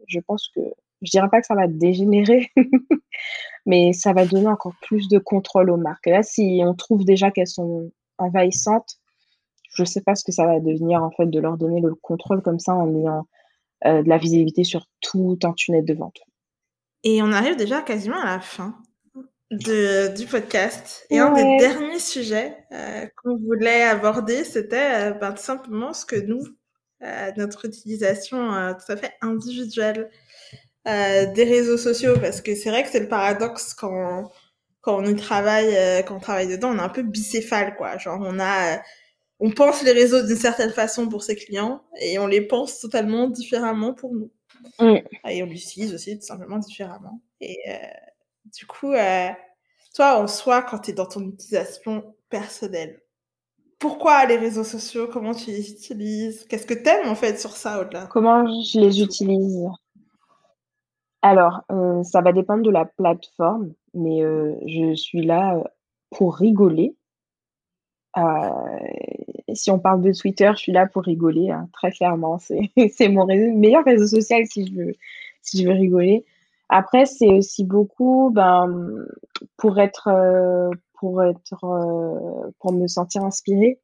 [0.07, 0.61] je pense que
[1.03, 2.51] je dirais pas que ça va dégénérer,
[3.67, 6.07] mais ça va donner encore plus de contrôle aux marques.
[6.07, 8.99] là, si on trouve déjà qu'elles sont envahissantes,
[9.75, 11.95] je ne sais pas ce que ça va devenir en fait de leur donner le
[11.95, 13.27] contrôle comme ça en ayant
[13.87, 16.21] euh, de la visibilité sur tout un tunnel de vente.
[17.05, 18.77] Et on arrive déjà quasiment à la fin
[19.53, 21.07] de, du podcast.
[21.11, 26.07] Et un des derniers sujets euh, qu'on voulait aborder, c'était euh, ben, tout simplement ce
[26.07, 26.45] que nous,
[27.03, 30.11] euh, notre utilisation euh, tout à fait individuelle
[30.89, 34.31] euh, des réseaux sociaux, parce que c'est vrai que c'est le paradoxe quand,
[34.81, 35.77] quand on y travaille,
[36.07, 37.99] quand on travaille dedans, on est un peu bicéphale, quoi.
[37.99, 38.81] Genre, on a,
[39.39, 43.29] on pense les réseaux d'une certaine façon pour ses clients et on les pense totalement
[43.29, 44.31] différemment pour nous.
[44.81, 44.99] Mm.
[45.29, 47.21] Et on l'utilise aussi tout simplement différemment.
[47.41, 47.59] Et
[48.57, 49.29] du coup, euh,
[49.95, 53.01] toi, en soi, quand tu es dans ton utilisation personnelle,
[53.79, 55.09] pourquoi les réseaux sociaux?
[55.13, 56.45] Comment tu les utilises?
[56.49, 58.07] Qu'est-ce que tu aimes en fait sur ça au-delà?
[58.07, 59.67] Comment je les utilise?
[61.23, 65.63] Alors, euh, ça va dépendre de la plateforme, mais euh, je suis là
[66.11, 66.95] pour rigoler.
[69.55, 72.39] si on parle de Twitter, je suis là pour rigoler, hein, très clairement.
[72.39, 72.71] C'est
[73.09, 74.93] mon meilleur réseau social si je veux,
[75.43, 76.25] si je veux rigoler.
[76.75, 78.67] Après, c'est aussi beaucoup ben,
[79.59, 83.79] pour être, euh, pour être, euh, pour me sentir inspirée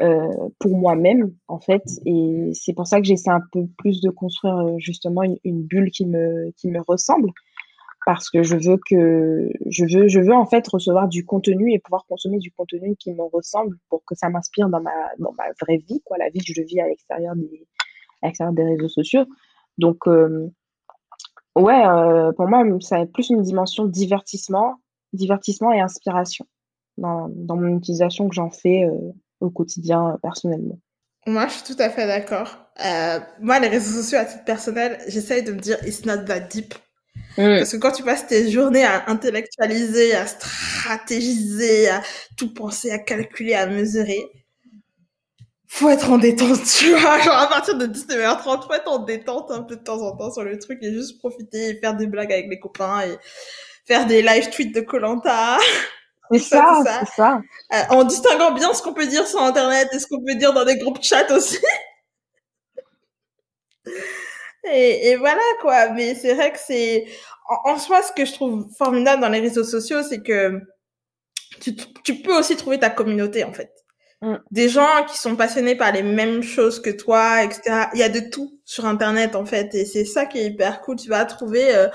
[0.00, 1.82] euh, pour moi-même, en fait.
[2.06, 6.06] Et c'est pour ça que j'essaie un peu plus de construire justement une, bulle qui
[6.06, 7.30] me, qui me ressemble.
[8.06, 11.80] Parce que je veux que, je veux, je veux en fait recevoir du contenu et
[11.80, 15.46] pouvoir consommer du contenu qui me ressemble pour que ça m'inspire dans ma, dans ma
[15.60, 17.66] vraie vie, quoi, la vie que je vis à l'extérieur des,
[18.22, 19.24] l'extérieur des réseaux sociaux.
[19.78, 20.06] Donc,
[21.56, 24.80] Ouais, euh, pour moi, ça a plus une dimension divertissement,
[25.12, 26.46] divertissement et inspiration
[26.98, 30.78] dans, dans mon utilisation que j'en fais euh, au quotidien euh, personnellement.
[31.26, 32.58] Moi, je suis tout à fait d'accord.
[33.40, 36.74] moi, les réseaux sociaux à titre personnel, j'essaye de me dire it's not that deep.
[37.38, 37.58] Mm.
[37.58, 42.02] Parce que quand tu passes tes journées à intellectualiser, à stratégiser, à
[42.36, 44.22] tout penser, à calculer, à mesurer,
[45.74, 47.18] faut être en détente, tu vois.
[47.18, 50.32] Genre, à partir de 19h30, faut être en détente un peu de temps en temps
[50.32, 53.18] sur le truc et juste profiter et faire des blagues avec les copains et
[53.84, 55.58] faire des live tweets de Colanta.
[56.30, 57.42] C'est ça, c'est ça.
[57.74, 60.54] Euh, en distinguant bien ce qu'on peut dire sur Internet et ce qu'on peut dire
[60.54, 61.58] dans des groupes chat aussi.
[64.64, 65.90] et, et, voilà quoi.
[65.90, 67.04] Mais c'est vrai que c'est
[67.46, 70.62] en, soi ce que je trouve formidable dans les réseaux sociaux, c'est que
[71.60, 73.83] tu, tu peux aussi trouver ta communauté en fait.
[74.22, 74.34] Mm.
[74.50, 77.88] Des gens qui sont passionnés par les mêmes choses que toi, etc.
[77.94, 80.80] Il y a de tout sur Internet en fait, et c'est ça qui est hyper
[80.80, 80.96] cool.
[80.96, 81.88] Tu vas trouver euh,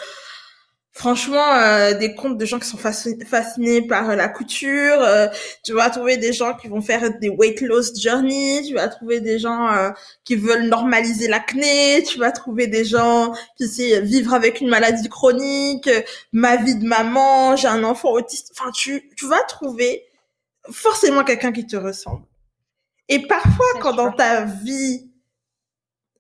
[1.00, 5.28] franchement euh, des comptes de gens qui sont fascinés par la couture euh,
[5.64, 9.22] tu vas trouver des gens qui vont faire des weight loss journey tu vas trouver
[9.22, 9.92] des gens euh,
[10.26, 15.08] qui veulent normaliser l'acné tu vas trouver des gens qui essaient vivre avec une maladie
[15.08, 15.90] chronique
[16.34, 20.04] ma vie de maman j'ai un enfant autiste enfin tu tu vas trouver
[20.72, 22.26] forcément quelqu'un qui te ressemble
[23.10, 25.10] et parfois quand dans ta vie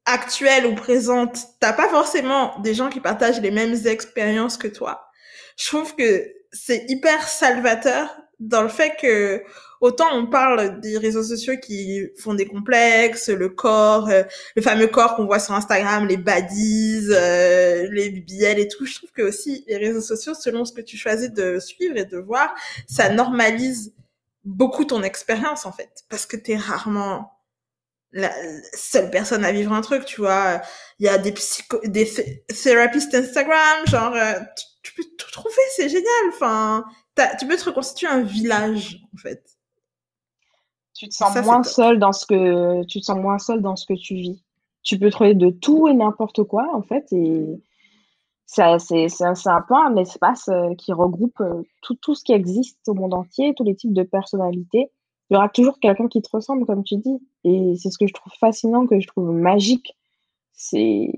[0.06, 5.08] actuelle ou présente, t'as pas forcément des gens qui partagent les mêmes expériences que toi.
[5.56, 9.44] Je trouve que c'est hyper salvateur dans le fait que
[9.82, 14.24] autant on parle des réseaux sociaux qui font des complexes, le corps, euh,
[14.56, 18.86] le fameux corps qu'on voit sur Instagram, les baddies, euh, les BBL et tout.
[18.86, 22.06] Je trouve que aussi les réseaux sociaux, selon ce que tu choisis de suivre et
[22.06, 22.56] de voir,
[22.88, 23.94] ça normalise
[24.44, 27.40] beaucoup ton expérience en fait, parce que t'es rarement
[28.12, 28.32] la
[28.74, 30.62] seule personne à vivre un truc, tu vois.
[31.00, 32.10] Il y a des psycho des
[32.48, 34.40] thérapistes Instagram, genre, euh,
[34.84, 36.10] tu, peux tout trouver, c'est génial.
[36.30, 36.86] Enfin,
[37.40, 39.44] tu peux te reconstituer un village, en fait.
[40.96, 43.86] Tu te sens moins seul dans ce que, tu te sens moins seul dans ce
[43.86, 44.44] que tu vis.
[44.82, 47.62] Tu peux trouver de tout et n'importe quoi, en fait, et
[48.52, 52.94] c'est, un peu un espace euh, qui regroupe euh, tout, tout ce qui existe au
[52.94, 54.92] monde entier, tous les types de personnalités
[55.30, 57.20] il y aura toujours quelqu'un qui te ressemble, comme tu dis.
[57.44, 59.96] Et c'est ce que je trouve fascinant, que je trouve magique.
[60.54, 61.12] C'est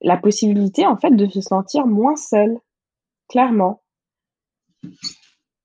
[0.00, 2.58] la possibilité, en fait, de se sentir moins seul,
[3.28, 3.82] clairement.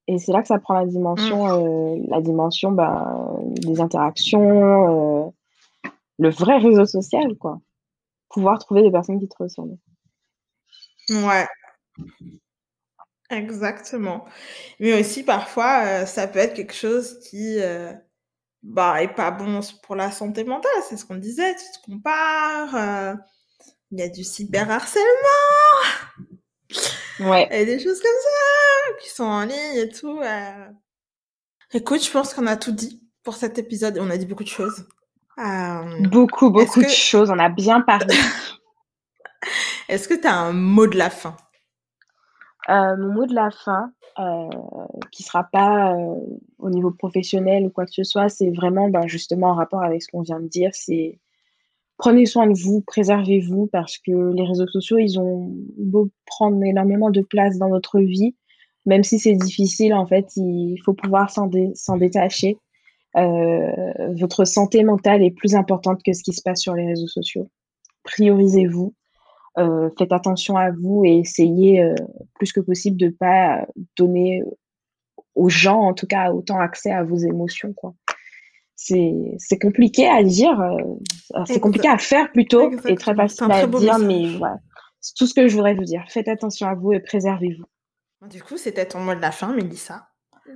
[0.07, 1.51] Et c'est là que ça prend la dimension, mm.
[1.51, 5.29] euh, la dimension bah, des interactions, euh,
[6.17, 7.59] le vrai réseau social, quoi.
[8.29, 9.77] Pouvoir trouver des personnes qui te ressemblent.
[11.09, 11.47] Ouais.
[13.31, 14.25] Exactement.
[14.79, 17.93] Mais aussi parfois, euh, ça peut être quelque chose qui euh,
[18.61, 20.71] bah, est pas bon pour la santé mentale.
[20.87, 22.75] C'est ce qu'on disait, tu te compares.
[22.75, 23.13] Euh,
[23.91, 25.07] il y a du cyberharcèlement.
[27.21, 27.47] Ouais.
[27.51, 30.19] Et des choses comme ça qui sont en ligne et tout.
[31.73, 34.49] Écoute, je pense qu'on a tout dit pour cet épisode on a dit beaucoup de
[34.49, 34.87] choses.
[36.09, 37.29] beaucoup, beaucoup de choses.
[37.29, 38.15] On a bien parlé.
[39.91, 41.35] Est-ce que tu as un mot de la fin?
[42.69, 44.47] Euh, mon mot de la fin, euh,
[45.11, 46.15] qui sera pas euh,
[46.59, 50.01] au niveau professionnel ou quoi que ce soit, c'est vraiment ben, justement en rapport avec
[50.01, 51.19] ce qu'on vient de dire, c'est
[51.97, 57.09] prenez soin de vous, préservez-vous parce que les réseaux sociaux, ils ont beau prendre énormément
[57.09, 58.33] de place dans notre vie,
[58.85, 62.57] même si c'est difficile, en fait, il faut pouvoir s'en détacher.
[63.13, 67.49] votre santé mentale est plus importante que ce qui se passe sur les réseaux sociaux.
[68.03, 68.95] Priorisez-vous,
[69.57, 71.95] euh, faites attention à vous et essayez euh,
[72.35, 73.65] plus que possible de pas
[73.97, 74.43] donner
[75.35, 77.93] aux gens, en tout cas, autant accès à vos émotions, quoi.
[78.75, 83.67] C'est, c'est compliqué à dire, euh, c'est compliqué à faire plutôt et très facile à
[83.67, 84.57] dire, mais voilà.
[85.01, 86.03] C'est tout ce que je voudrais vous dire.
[86.09, 87.65] Faites attention à vous et préservez-vous.
[88.27, 90.07] Du coup, c'était ton mot de la fin, Mélissa.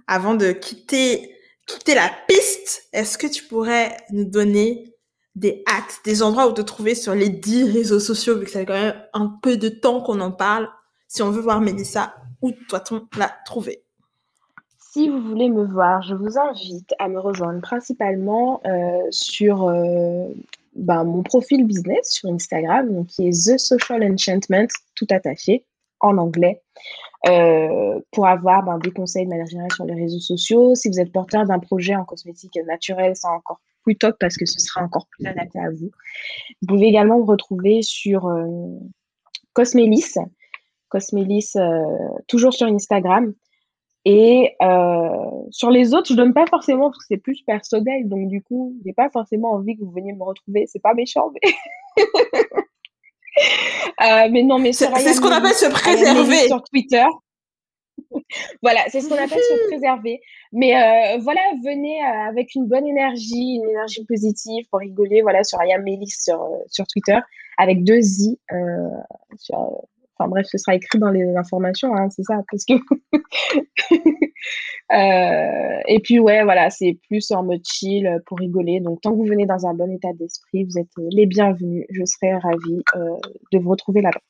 [0.07, 1.35] Avant de quitter,
[1.67, 4.94] quitter la piste, est-ce que tu pourrais nous donner
[5.35, 8.59] des hacks, des endroits où te trouver sur les dix réseaux sociaux, vu que ça
[8.59, 10.69] fait quand même un peu de temps qu'on en parle.
[11.07, 13.83] Si on veut voir Mélissa, où doit-on la trouver?
[14.79, 20.27] Si vous voulez me voir, je vous invite à me rejoindre principalement euh, sur euh,
[20.75, 25.65] ben, mon profil business sur Instagram, qui est The Social Enchantment, tout attaché,
[25.99, 26.61] en anglais.
[27.27, 30.75] Euh, pour avoir ben, des conseils de manière générale sur les réseaux sociaux.
[30.75, 34.45] Si vous êtes porteur d'un projet en cosmétique naturelle, c'est encore plus top parce que
[34.45, 35.91] ce sera encore plus adapté à vous.
[36.61, 38.45] Vous pouvez également vous retrouver sur euh,
[39.53, 40.15] Cosmélis,
[40.89, 41.83] Cosmélis euh,
[42.27, 43.33] toujours sur Instagram.
[44.07, 45.09] Et euh,
[45.49, 48.75] sur les autres, je donne pas forcément parce que c'est plus personnel, donc du coup,
[48.85, 50.65] j'ai pas forcément envie que vous veniez me retrouver.
[50.67, 51.41] C'est pas méchant, mais
[54.29, 57.05] mais non, mais c'est ce qu'on appelle se préserver sur Twitter.
[58.61, 60.21] voilà, c'est ce qu'on appelle se préserver.
[60.51, 65.21] Mais euh, voilà, venez euh, avec une bonne énergie, une énergie positive pour rigoler.
[65.21, 67.17] Voilà, sur Ayam Melis sur, euh, sur Twitter,
[67.57, 68.39] avec deux i.
[70.17, 72.73] enfin bref, ce sera écrit dans les informations, hein, c'est ça, parce que.
[75.87, 78.79] et puis ouais, voilà, c'est plus en mode chill pour rigoler.
[78.79, 81.85] Donc tant que vous venez dans un bon état d'esprit, vous êtes les bienvenus.
[81.89, 82.81] Je serai ravie
[83.51, 84.21] de vous retrouver là-bas.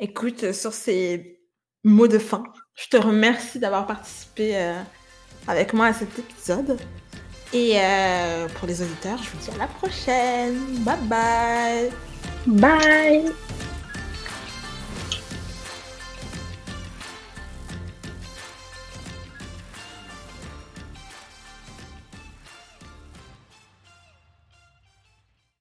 [0.00, 1.43] Écoute, sur ces
[1.84, 2.42] mots de fin,
[2.74, 4.80] Je te remercie d'avoir participé euh,
[5.46, 6.78] avec moi à cet épisode.
[7.52, 10.58] Et euh, pour les auditeurs, je vous dis à la prochaine.
[10.80, 11.90] Bye bye.
[12.46, 13.32] Bye.